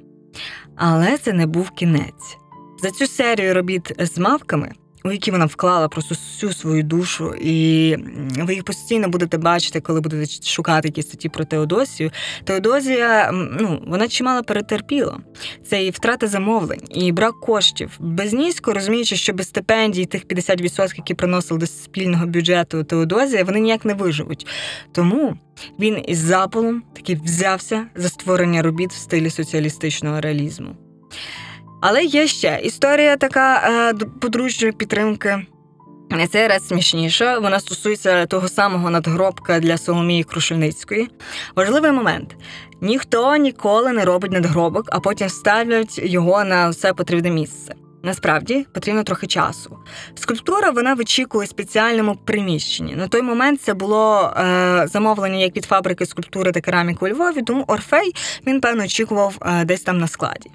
Але 0.77 1.17
це 1.17 1.33
не 1.33 1.45
був 1.45 1.69
кінець. 1.69 2.37
За 2.83 2.91
цю 2.91 3.07
серію 3.07 3.53
робіт 3.53 3.91
з 3.99 4.17
мавками 4.17 4.71
у 5.05 5.11
які 5.11 5.31
вона 5.31 5.45
вклала 5.45 5.87
просто 5.87 6.15
всю 6.15 6.53
свою 6.53 6.83
душу, 6.83 7.33
і 7.41 7.95
ви 8.37 8.53
їх 8.53 8.63
постійно 8.63 9.07
будете 9.07 9.37
бачити, 9.37 9.81
коли 9.81 10.01
будете 10.01 10.43
шукати 10.49 10.87
якісь 10.87 11.07
статті 11.07 11.29
про 11.29 11.45
Теодосію. 11.45 12.11
Теодозія, 12.43 13.31
ну 13.33 13.81
вона 13.87 14.07
чимало 14.07 14.43
перетерпіла. 14.43 15.19
Це 15.65 15.85
і 15.85 15.89
втрата 15.89 16.27
замовлень, 16.27 16.81
і 16.89 17.11
брак 17.11 17.39
коштів. 17.39 17.91
Безнізько 17.99 18.73
розуміючи, 18.73 19.15
що 19.15 19.33
без 19.33 19.47
стипендій 19.47 20.05
тих 20.05 20.25
50%, 20.25 20.93
які 20.97 21.13
приносили 21.13 21.59
до 21.59 21.67
спільного 21.67 22.25
бюджету 22.25 22.83
Теодозія, 22.83 23.43
вони 23.43 23.59
ніяк 23.59 23.85
не 23.85 23.93
виживуть. 23.93 24.47
Тому 24.91 25.37
він 25.79 26.03
із 26.07 26.17
запалом 26.17 26.83
таки 26.93 27.19
взявся 27.23 27.85
за 27.95 28.09
створення 28.09 28.61
робіт 28.61 28.91
в 28.91 28.97
стилі 28.97 29.29
соціалістичного 29.29 30.21
реалізму. 30.21 30.75
Але 31.81 32.03
є 32.03 32.27
ще 32.27 32.59
історія 32.63 33.17
така 33.17 33.55
е, 33.57 33.93
подружньої 34.21 34.71
підтримки. 34.71 35.45
Цей 36.31 36.47
раз 36.47 36.67
смішніша. 36.67 37.39
Вона 37.39 37.59
стосується 37.59 38.25
того 38.25 38.47
самого 38.47 38.89
надгробка 38.89 39.59
для 39.59 39.77
Соломії 39.77 40.23
Крушельницької. 40.23 41.09
Важливий 41.55 41.91
момент: 41.91 42.35
ніхто 42.81 43.35
ніколи 43.35 43.91
не 43.91 44.05
робить 44.05 44.31
надгробок, 44.31 44.85
а 44.91 44.99
потім 44.99 45.29
ставлять 45.29 45.99
його 46.03 46.43
на 46.43 46.69
все 46.69 46.93
потрібне 46.93 47.29
місце. 47.29 47.75
Насправді 48.03 48.65
потрібно 48.73 49.03
трохи 49.03 49.27
часу. 49.27 49.77
Скульптура 50.15 50.69
вона 50.69 50.93
вичікує 50.93 51.47
спеціальному 51.47 52.15
приміщенні. 52.15 52.95
На 52.95 53.07
той 53.07 53.21
момент 53.21 53.61
це 53.61 53.73
було 53.73 54.33
е, 54.37 54.87
замовлення 54.87 55.37
як 55.37 55.55
від 55.55 55.65
фабрики 55.65 56.05
скульптури 56.05 56.51
та 56.51 56.61
кераміки 56.61 57.05
у 57.05 57.07
Львові, 57.07 57.41
тому 57.41 57.63
Орфей 57.67 58.15
він 58.47 58.61
певно 58.61 58.83
очікував 58.83 59.37
е, 59.41 59.65
десь 59.65 59.81
там 59.81 59.97
на 59.97 60.07
складі. 60.07 60.51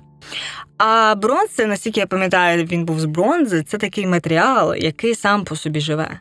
А 0.78 1.14
бронз, 1.14 1.58
наскільки 1.58 2.00
я 2.00 2.06
пам'ятаю, 2.06 2.64
він 2.64 2.84
був 2.84 3.00
з 3.00 3.04
бронзи, 3.04 3.62
це 3.62 3.78
такий 3.78 4.06
матеріал, 4.06 4.74
який 4.74 5.14
сам 5.14 5.44
по 5.44 5.56
собі 5.56 5.80
живе. 5.80 6.20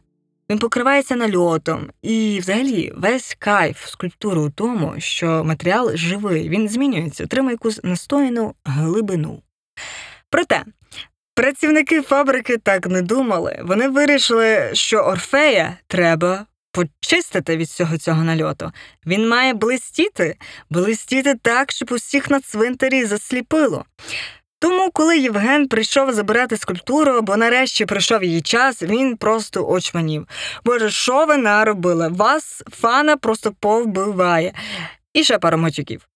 Він 0.50 0.60
покривається 0.60 1.16
нальотом, 1.16 1.90
і 2.02 2.40
взагалі 2.40 2.94
весь 2.96 3.36
кайф 3.40 3.88
скульптури 3.88 4.42
у 4.42 4.50
тому, 4.50 4.94
що 4.98 5.44
матеріал 5.44 5.96
живий, 5.96 6.50
він 6.50 6.70
змінюється, 6.70 7.24
отримує 7.24 7.54
якусь 7.54 7.84
настояну 7.84 8.54
глибину. 8.66 9.42
Проте 10.30 10.64
працівники 11.36 12.02
фабрики 12.02 12.58
так 12.58 12.88
не 12.88 13.02
думали. 13.02 13.60
Вони 13.64 13.88
вирішили, 13.88 14.70
що 14.74 14.98
Орфея 14.98 15.78
треба 15.88 16.46
почистити 16.72 17.58
від 17.58 17.68
всього 17.68 17.98
цього 17.98 18.24
нальоту. 18.24 18.72
Він 19.06 19.30
має 19.30 19.54
блистіти, 19.54 20.36
блистіти 20.70 21.36
так, 21.36 21.72
щоб 21.72 21.92
усіх 21.92 22.30
на 22.30 22.40
цвинтарі 22.40 23.06
засліпило. 23.06 23.86
Тому, 24.62 24.92
коли 24.92 25.18
Євген 25.18 25.68
прийшов 25.68 26.14
забирати 26.14 26.58
скульптуру, 26.58 27.22
бо 27.22 27.38
нарешті 27.38 27.86
прийшов 27.86 28.24
її 28.24 28.42
час, 28.42 28.84
він 28.84 29.18
просто 29.18 29.68
очманів. 29.68 30.28
Боже, 30.66 30.90
що 30.90 31.26
ви 31.26 31.38
наробили? 31.38 32.08
Вас 32.08 32.64
фана 32.72 33.18
просто 33.18 33.52
повбиває. 33.60 34.54
І 35.14 35.24
ще 35.24 35.38
пара 35.38 35.58
мочуків. 35.58 36.08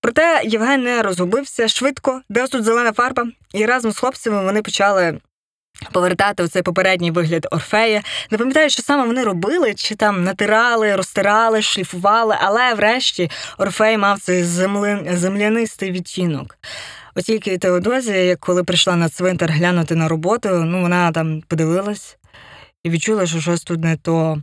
Проте 0.00 0.42
Євген 0.44 0.82
не 0.82 1.02
розгубився 1.02 1.68
швидко, 1.68 2.22
де 2.28 2.46
тут 2.46 2.64
зелена 2.64 2.92
фарба, 2.92 3.26
і 3.54 3.66
разом 3.66 3.92
з 3.92 3.98
хлопцями 3.98 4.44
вони 4.44 4.62
почали 4.62 5.20
повертати 5.92 6.42
оцей 6.42 6.62
попередній 6.62 7.10
вигляд 7.10 7.46
Орфея. 7.50 8.02
Не 8.30 8.38
пам'ятаю, 8.38 8.70
що 8.70 8.82
саме 8.82 9.06
вони 9.06 9.24
робили, 9.24 9.74
чи 9.74 9.94
там 9.94 10.24
натирали, 10.24 10.96
розтирали, 10.96 11.62
шліфували, 11.62 12.36
але 12.40 12.74
врешті 12.74 13.30
Орфей 13.58 13.98
мав 13.98 14.20
цей 14.20 14.44
земли... 14.44 15.08
землянистий 15.12 15.90
відтінок. 15.90 16.58
От 17.14 17.24
тільки 17.24 17.58
Теодозія, 17.58 18.36
коли 18.36 18.64
прийшла 18.64 18.96
на 18.96 19.08
цвинтар 19.08 19.50
глянути 19.50 19.94
на 19.94 20.08
роботу, 20.08 20.48
ну 20.48 20.80
вона 20.80 21.12
там 21.12 21.42
подивилась 21.48 22.18
і 22.84 22.90
відчула, 22.90 23.26
що 23.26 23.40
щось 23.40 23.64
тут 23.64 23.80
не 23.84 23.96
то. 23.96 24.42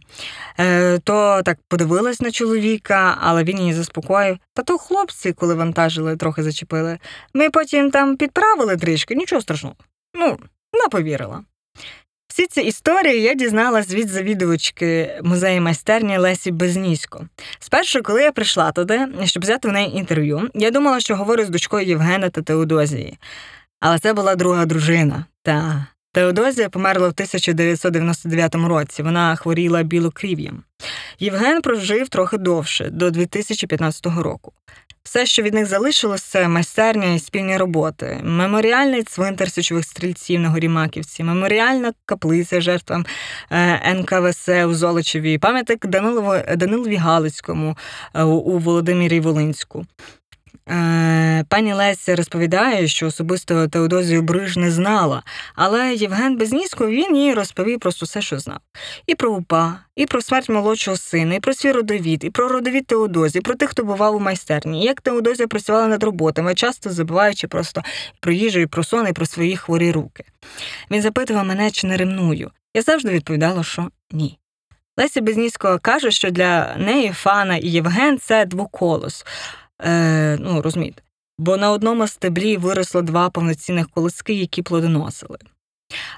Е, 0.59 0.99
То 0.99 1.41
так 1.45 1.57
подивилась 1.67 2.21
на 2.21 2.31
чоловіка, 2.31 3.17
але 3.21 3.43
він 3.43 3.59
її 3.59 3.73
заспокоїв. 3.73 4.37
Та 4.53 4.63
то 4.63 4.77
хлопці, 4.77 5.33
коли 5.33 5.55
вантажили, 5.55 6.15
трохи 6.15 6.43
зачепили. 6.43 6.99
Ми 7.33 7.49
потім 7.49 7.91
там 7.91 8.17
підправили 8.17 8.77
трішки, 8.77 9.15
нічого 9.15 9.41
страшного. 9.41 9.75
Ну, 10.13 10.37
вона 10.73 10.87
повірила. 10.89 11.43
Всі 12.27 12.47
ці 12.47 12.61
історії 12.61 13.21
я 13.21 13.33
дізналась 13.33 13.93
від 13.93 14.09
завідувачки 14.09 15.19
музею 15.23 15.61
майстерні 15.61 16.17
Лесі 16.17 16.51
Безнісько. 16.51 17.25
Спершу, 17.59 18.03
коли 18.03 18.21
я 18.21 18.31
прийшла 18.31 18.71
туди, 18.71 19.07
щоб 19.25 19.43
взяти 19.43 19.67
в 19.67 19.71
неї 19.71 19.97
інтерв'ю, 19.97 20.49
я 20.53 20.71
думала, 20.71 20.99
що 20.99 21.15
говорю 21.15 21.45
з 21.45 21.49
дочкою 21.49 21.87
Євгена 21.87 22.29
та 22.29 22.41
Теодозії. 22.41 23.17
Але 23.79 23.99
це 23.99 24.13
була 24.13 24.35
друга 24.35 24.65
дружина. 24.65 25.25
Та 25.43 25.85
Теодозія 26.19 26.69
померла 26.69 27.07
в 27.07 27.11
1999 27.11 28.55
році. 28.55 29.03
Вона 29.03 29.35
хворіла 29.35 29.83
білокрів'ям. 29.83 30.63
Євген 31.19 31.61
прожив 31.61 32.09
трохи 32.09 32.37
довше, 32.37 32.89
до 32.89 33.11
2015 33.11 34.05
року. 34.05 34.53
Все, 35.03 35.25
що 35.25 35.41
від 35.41 35.53
них 35.53 35.65
залишилось, 35.65 36.21
це 36.21 36.47
майстерня 36.47 37.13
і 37.13 37.19
спільні 37.19 37.57
роботи, 37.57 38.19
меморіальний 38.23 39.03
цвинтар 39.03 39.51
січових 39.51 39.85
стрільців 39.85 40.39
на 40.39 40.49
горі 40.49 40.67
Маківці, 40.67 41.23
меморіальна 41.23 41.93
каплиця 42.05 42.61
жертвам 42.61 43.05
е, 43.51 43.93
НКВС 43.93 44.65
у 44.65 44.73
Золочеві, 44.73 45.37
пам'ятник 45.37 45.85
Данилові 46.55 46.95
Галицькому 46.95 47.77
е, 48.13 48.23
у 48.23 48.57
Володимирі 48.57 49.19
Волинську. 49.19 49.85
Е, 50.69 51.43
пані 51.49 51.73
Леся 51.73 52.15
розповідає, 52.15 52.87
що 52.87 53.07
особисто 53.07 53.67
Теодозію 53.67 54.21
Бриж 54.21 54.57
не 54.57 54.71
знала, 54.71 55.23
але 55.55 55.95
Євген 55.95 56.37
Безнісько 56.37 56.87
він 56.87 57.17
їй 57.17 57.33
розповів 57.33 57.79
просто 57.79 58.05
все, 58.05 58.21
що 58.21 58.39
знав. 58.39 58.59
І 59.07 59.15
про 59.15 59.31
упа, 59.31 59.79
і 59.95 60.05
про 60.05 60.21
смерть 60.21 60.49
молодшого 60.49 60.97
сина, 60.97 61.35
і 61.35 61.39
про 61.39 61.53
свій 61.53 61.71
родовід, 61.71 62.23
і 62.23 62.29
про 62.29 62.47
родовід 62.47 62.85
Теодозії, 62.87 63.41
про 63.41 63.55
тих, 63.55 63.69
хто 63.69 63.83
бував 63.83 64.15
у 64.15 64.19
майстерні, 64.19 64.85
як 64.85 65.01
Теодозія 65.01 65.47
працювала 65.47 65.87
над 65.87 66.03
роботами, 66.03 66.55
часто 66.55 66.89
забуваючи 66.89 67.47
просто 67.47 67.83
про 68.19 68.31
їжу, 68.31 68.59
і 68.59 68.65
про 68.65 68.83
сон, 68.83 69.07
і 69.07 69.13
про 69.13 69.25
свої 69.25 69.57
хворі 69.57 69.91
руки. 69.91 70.23
Він 70.91 71.01
запитував 71.01 71.45
мене, 71.45 71.71
чи 71.71 71.87
не 71.87 71.97
ревную. 71.97 72.51
Я 72.73 72.81
завжди 72.81 73.09
відповідала, 73.09 73.63
що 73.63 73.89
ні. 74.11 74.39
Леся 74.97 75.21
Безнісько 75.21 75.79
каже, 75.81 76.11
що 76.11 76.31
для 76.31 76.75
неї 76.75 77.11
Фана 77.11 77.57
і 77.57 77.67
Євген 77.67 78.17
це 78.17 78.45
двоколос. 78.45 79.25
Е, 79.81 80.37
ну, 80.39 80.61
розумієте. 80.61 81.01
Бо 81.37 81.57
на 81.57 81.71
одному 81.71 82.07
стеблі 82.07 82.57
виросло 82.57 83.01
два 83.01 83.29
повноцінних 83.29 83.89
колоски, 83.89 84.33
які 84.33 84.61
плодоносили. 84.61 85.37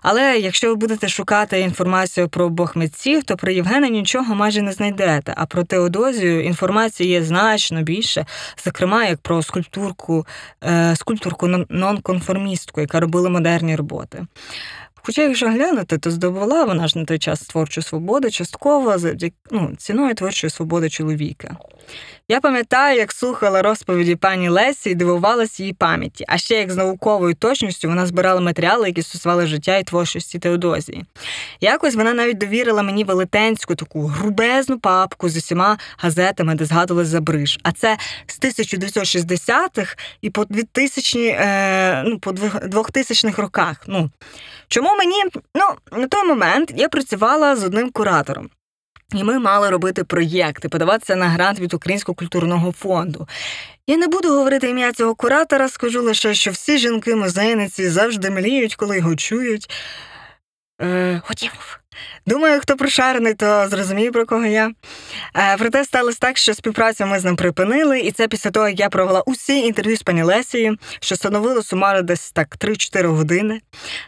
Але 0.02 0.40
якщо 0.40 0.70
ви 0.70 0.76
будете 0.76 1.08
шукати 1.08 1.60
інформацію 1.60 2.30
про 2.30 2.46
обох 2.46 2.76
митців, 2.76 3.24
то 3.24 3.38
про 3.38 3.52
Євгена 3.52 3.88
нічого 3.88 4.36
майже 4.36 4.62
не 4.62 4.72
знайдете. 4.72 5.34
А 5.38 5.46
про 5.46 5.64
Теодозію 5.64 6.44
інформації 6.44 7.10
є 7.10 7.24
значно 7.24 7.82
більше, 7.82 8.26
зокрема 8.66 9.06
як 9.06 9.22
про 9.22 9.44
скульптурку, 9.44 10.28
е, 10.64 10.96
скульпторку 10.96 11.48
нонконформістку, 11.70 12.82
яка 12.82 13.00
робила 13.00 13.30
модерні 13.30 13.76
роботи. 13.76 14.26
Хоча, 15.04 15.22
якщо 15.22 15.50
глянути, 15.50 15.98
то 15.98 16.12
здобула 16.12 16.64
вона 16.64 16.88
ж 16.88 17.00
на 17.00 17.06
той 17.06 17.20
час 17.20 17.42
творчу 17.42 17.82
свободу, 17.82 18.32
частково 18.32 18.96
ну, 19.52 19.72
ціною 19.78 20.16
творчої 20.16 20.52
свободи 20.52 20.90
чоловіка. 20.90 21.58
Я 22.32 22.40
пам'ятаю, 22.40 22.98
як 22.98 23.12
слухала 23.12 23.62
розповіді 23.62 24.16
пані 24.16 24.50
Лесі 24.50 24.90
і 24.90 24.96
дивувалася 24.96 25.64
її 25.64 25.74
пам'яті, 25.74 26.26
а 26.28 26.38
ще 26.38 26.56
як 26.56 26.72
з 26.72 26.76
науковою 26.76 27.36
точністю 27.36 27.88
вона 27.88 28.06
збирала 28.06 28.42
матеріали, 28.42 28.88
які 28.88 29.02
стосували 29.02 29.48
життя 29.48 29.78
і 29.78 29.84
творчості 29.84 30.40
Теодозії. 30.40 31.06
Якось 31.62 31.96
вона 31.96 32.14
навіть 32.14 32.38
довірила 32.38 32.84
мені 32.84 33.04
велетенську 33.04 33.76
таку 33.76 34.06
грубезну 34.06 34.80
папку 34.80 35.30
з 35.30 35.38
усіма 35.38 35.78
газетами, 35.98 36.56
де 36.56 36.66
згадували 36.66 37.06
за 37.06 37.22
Бриж. 37.22 37.60
А 37.64 37.72
це 37.72 37.98
з 38.28 38.40
1960-х 38.40 39.98
і 40.22 40.30
по 40.30 40.46
2000, 40.46 41.20
е, 41.28 42.04
ну, 42.06 42.20
по 42.20 42.32
2000-х 42.32 43.42
роках. 43.42 43.84
Ну, 43.88 44.10
чому 44.68 44.91
мені? 44.96 45.24
Ну, 45.56 45.98
на 46.00 46.08
той 46.08 46.24
момент 46.24 46.74
я 46.76 46.90
працювала 46.90 47.56
з 47.56 47.64
одним 47.64 47.90
куратором. 47.90 48.50
І 49.14 49.24
ми 49.24 49.40
мали 49.40 49.70
робити 49.70 50.04
проєкти, 50.04 50.70
подаватися 50.70 51.16
на 51.16 51.28
грант 51.30 51.60
від 51.60 51.74
Українського 51.74 52.16
культурного 52.16 52.72
фонду. 52.72 53.28
Я 53.88 53.98
не 53.98 54.08
буду 54.08 54.30
говорити 54.30 54.70
ім'я 54.70 54.92
цього 54.92 55.16
куратора, 55.16 55.70
скажу 55.70 56.02
лише, 56.02 56.34
що 56.34 56.52
всі 56.52 56.78
жінки-музейниці 56.78 57.90
завжди 57.90 58.30
мліють, 58.30 58.76
коли 58.76 58.98
його 58.98 59.16
чують. 59.16 59.70
Е, 60.82 61.22
хотів. 61.26 61.81
Думаю, 62.26 62.62
хто 62.62 62.78
прошарений, 62.78 63.34
то 63.34 63.68
зрозуміє, 63.68 64.12
про 64.12 64.26
кого 64.26 64.46
я. 64.46 64.72
Е, 65.36 65.58
проте 65.58 65.84
сталося 65.84 66.18
так, 66.22 66.38
що 66.38 66.54
співпрацю 66.54 67.06
ми 67.06 67.20
з 67.20 67.26
ним 67.26 67.36
припинили, 67.36 68.00
і 68.00 68.12
це 68.12 68.28
після 68.28 68.52
того, 68.52 68.68
як 68.70 68.80
я 68.80 68.90
провела 68.90 69.22
усі 69.22 69.60
інтерв'ю 69.60 69.98
з 69.98 70.04
пані 70.04 70.24
Лесією, 70.24 70.78
що 71.00 71.16
становило 71.16 71.64
сумарно 71.64 72.02
десь 72.02 72.32
так 72.32 72.58
3-4 72.58 73.08
години. 73.08 73.62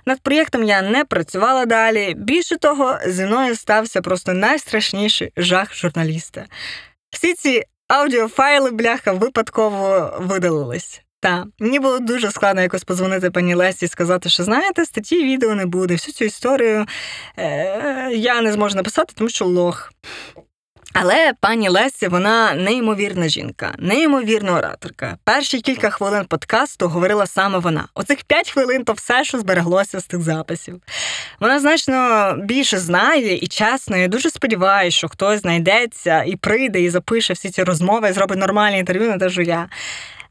Над 0.05 0.21
проєктом 0.21 0.63
я 0.63 0.81
не 0.81 1.05
працювала 1.05 1.65
далі. 1.65 2.13
Більше 2.17 2.57
того, 2.57 2.97
зі 3.07 3.25
мною 3.25 3.55
стався 3.55 4.01
просто 4.01 4.33
найстрашніший 4.33 5.31
жах 5.37 5.75
журналіста. 5.75 6.45
Всі 7.09 7.33
ці 7.33 7.63
аудіофайли, 7.87 8.71
бляха, 8.71 9.11
випадково 9.11 10.13
видалились. 10.19 11.02
Та 11.23 11.45
мені 11.59 11.79
було 11.79 11.99
дуже 11.99 12.31
складно 12.31 12.61
якось 12.61 12.83
позвонити 12.83 13.31
пані 13.31 13.55
Лесі 13.55 13.85
і 13.85 13.87
сказати, 13.87 14.29
що 14.29 14.43
знаєте, 14.43 14.85
статті 14.85 15.23
відео 15.23 15.55
не 15.55 15.65
буде. 15.65 15.93
Всю 15.93 16.13
цю 16.13 16.25
історію 16.25 16.85
е- 17.37 18.09
я 18.13 18.41
не 18.41 18.53
зможу 18.53 18.75
написати, 18.75 19.13
тому 19.17 19.29
що 19.29 19.45
лох. 19.45 19.91
Але 20.93 21.33
пані 21.41 21.69
Лесі, 21.69 22.07
вона 22.07 22.53
неймовірна 22.53 23.27
жінка, 23.27 23.73
неймовірна 23.79 24.57
ораторка. 24.57 25.17
Перші 25.23 25.61
кілька 25.61 25.89
хвилин 25.89 26.25
подкасту 26.25 26.87
говорила 26.87 27.27
саме 27.27 27.59
вона. 27.59 27.87
Оцих 27.93 28.23
п'ять 28.23 28.51
хвилин 28.51 28.83
то 28.83 28.93
все, 28.93 29.23
що 29.23 29.39
збереглося 29.39 29.99
з 29.99 30.05
тих 30.05 30.21
записів. 30.21 30.81
Вона 31.39 31.59
значно 31.59 32.35
більше 32.43 32.77
знає 32.77 33.35
і 33.35 33.47
чесно. 33.47 33.97
Я 33.97 34.07
дуже 34.07 34.29
сподіваюся, 34.29 34.97
що 34.97 35.07
хтось 35.07 35.41
знайдеться 35.41 36.23
і 36.23 36.35
прийде, 36.35 36.81
і 36.81 36.89
запише 36.89 37.33
всі 37.33 37.49
ці 37.49 37.63
розмови, 37.63 38.09
і 38.09 38.13
зробить 38.13 38.39
нормальні 38.39 38.79
інтерв'ю, 38.79 39.09
не 39.09 39.17
те, 39.17 39.29
що 39.29 39.41
я. 39.41 39.69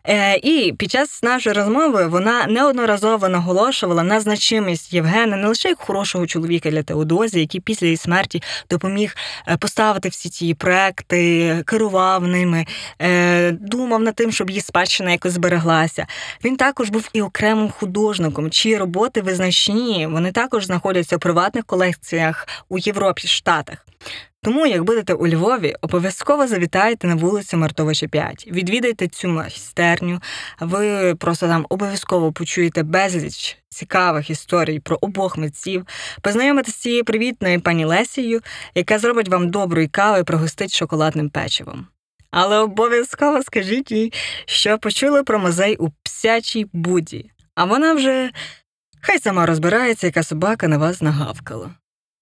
Е, 0.08 0.36
і 0.36 0.72
під 0.72 0.90
час 0.90 1.22
нашої 1.22 1.56
розмови 1.56 2.06
вона 2.06 2.46
неодноразово 2.46 3.28
наголошувала 3.28 4.02
на 4.02 4.20
значимість 4.20 4.92
Євгена 4.92 5.36
не 5.36 5.48
лише 5.48 5.68
як 5.68 5.78
хорошого 5.78 6.26
чоловіка 6.26 6.70
для 6.70 6.82
Теодозі, 6.82 7.40
який 7.40 7.60
після 7.60 7.86
її 7.86 7.96
смерті 7.96 8.42
допоміг 8.70 9.16
е, 9.48 9.56
поставити 9.56 10.08
всі 10.08 10.28
ці 10.28 10.54
проекти, 10.54 11.62
керував 11.66 12.28
ними, 12.28 12.66
е, 12.98 13.50
думав 13.50 14.00
над 14.02 14.14
тим, 14.14 14.32
щоб 14.32 14.50
її 14.50 14.60
спадщина 14.60 15.10
якось 15.10 15.32
збереглася. 15.32 16.06
Він 16.44 16.56
також 16.56 16.90
був 16.90 17.08
і 17.12 17.22
окремим 17.22 17.70
художником, 17.70 18.50
чиї 18.50 18.76
роботи 18.76 19.20
визначні. 19.20 20.08
Вони 20.10 20.32
також 20.32 20.66
знаходяться 20.66 21.16
у 21.16 21.18
приватних 21.18 21.64
колекціях 21.64 22.48
у 22.68 22.78
Європі, 22.78 23.28
Штатах. 23.28 23.86
Тому, 24.44 24.66
як 24.66 24.84
будете 24.84 25.14
у 25.14 25.28
Львові, 25.28 25.74
обов'язково 25.80 26.46
завітайте 26.46 27.06
на 27.08 27.14
вулицю 27.14 27.56
Мартовича 27.56 28.08
5. 28.08 28.46
Відвідайте 28.46 29.08
цю 29.08 29.28
майстерню. 29.28 30.20
Ви 30.60 31.14
просто 31.14 31.46
там 31.46 31.66
обов'язково 31.68 32.32
почуєте 32.32 32.82
безліч 32.82 33.58
цікавих 33.68 34.30
історій 34.30 34.80
про 34.80 34.98
обох 35.00 35.38
митців. 35.38 35.86
Познайомитися 36.22 36.76
з 36.76 36.80
цією 36.80 37.04
привітною 37.04 37.60
пані 37.60 37.84
Лесією, 37.84 38.40
яка 38.74 38.98
зробить 38.98 39.28
вам 39.28 39.50
доброї 39.50 39.88
кави 39.88 40.18
і 40.18 40.24
пригостить 40.24 40.74
шоколадним 40.74 41.30
печивом. 41.30 41.86
Але 42.30 42.58
обов'язково 42.58 43.42
скажіть 43.42 43.90
їй, 43.90 44.12
що 44.46 44.78
почули 44.78 45.22
про 45.22 45.38
музей 45.38 45.76
у 45.76 45.88
псячій 46.02 46.66
буді. 46.72 47.30
А 47.54 47.64
вона 47.64 47.94
вже 47.94 48.30
хай 49.00 49.18
сама 49.18 49.46
розбирається, 49.46 50.06
яка 50.06 50.22
собака 50.22 50.68
на 50.68 50.78
вас 50.78 51.02
нагавкала. 51.02 51.70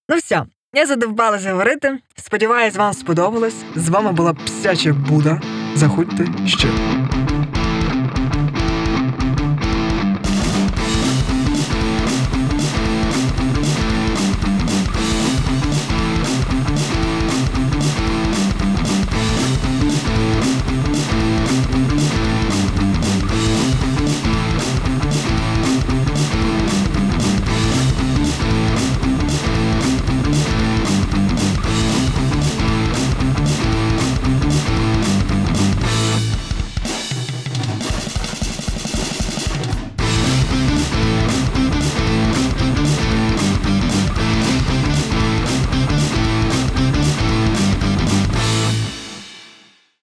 Ну 0.08 0.16
все, 0.16 0.44
я 0.74 0.86
задовбалася 0.86 1.50
говорити. 1.52 1.98
Сподіваюсь, 2.16 2.76
вам 2.76 2.92
сподобалось. 2.92 3.54
З 3.76 3.88
вами 3.88 4.12
була 4.12 4.34
псяча 4.34 4.92
Буда. 4.92 5.40
Заходьте 5.74 6.26
ще. 6.46 6.68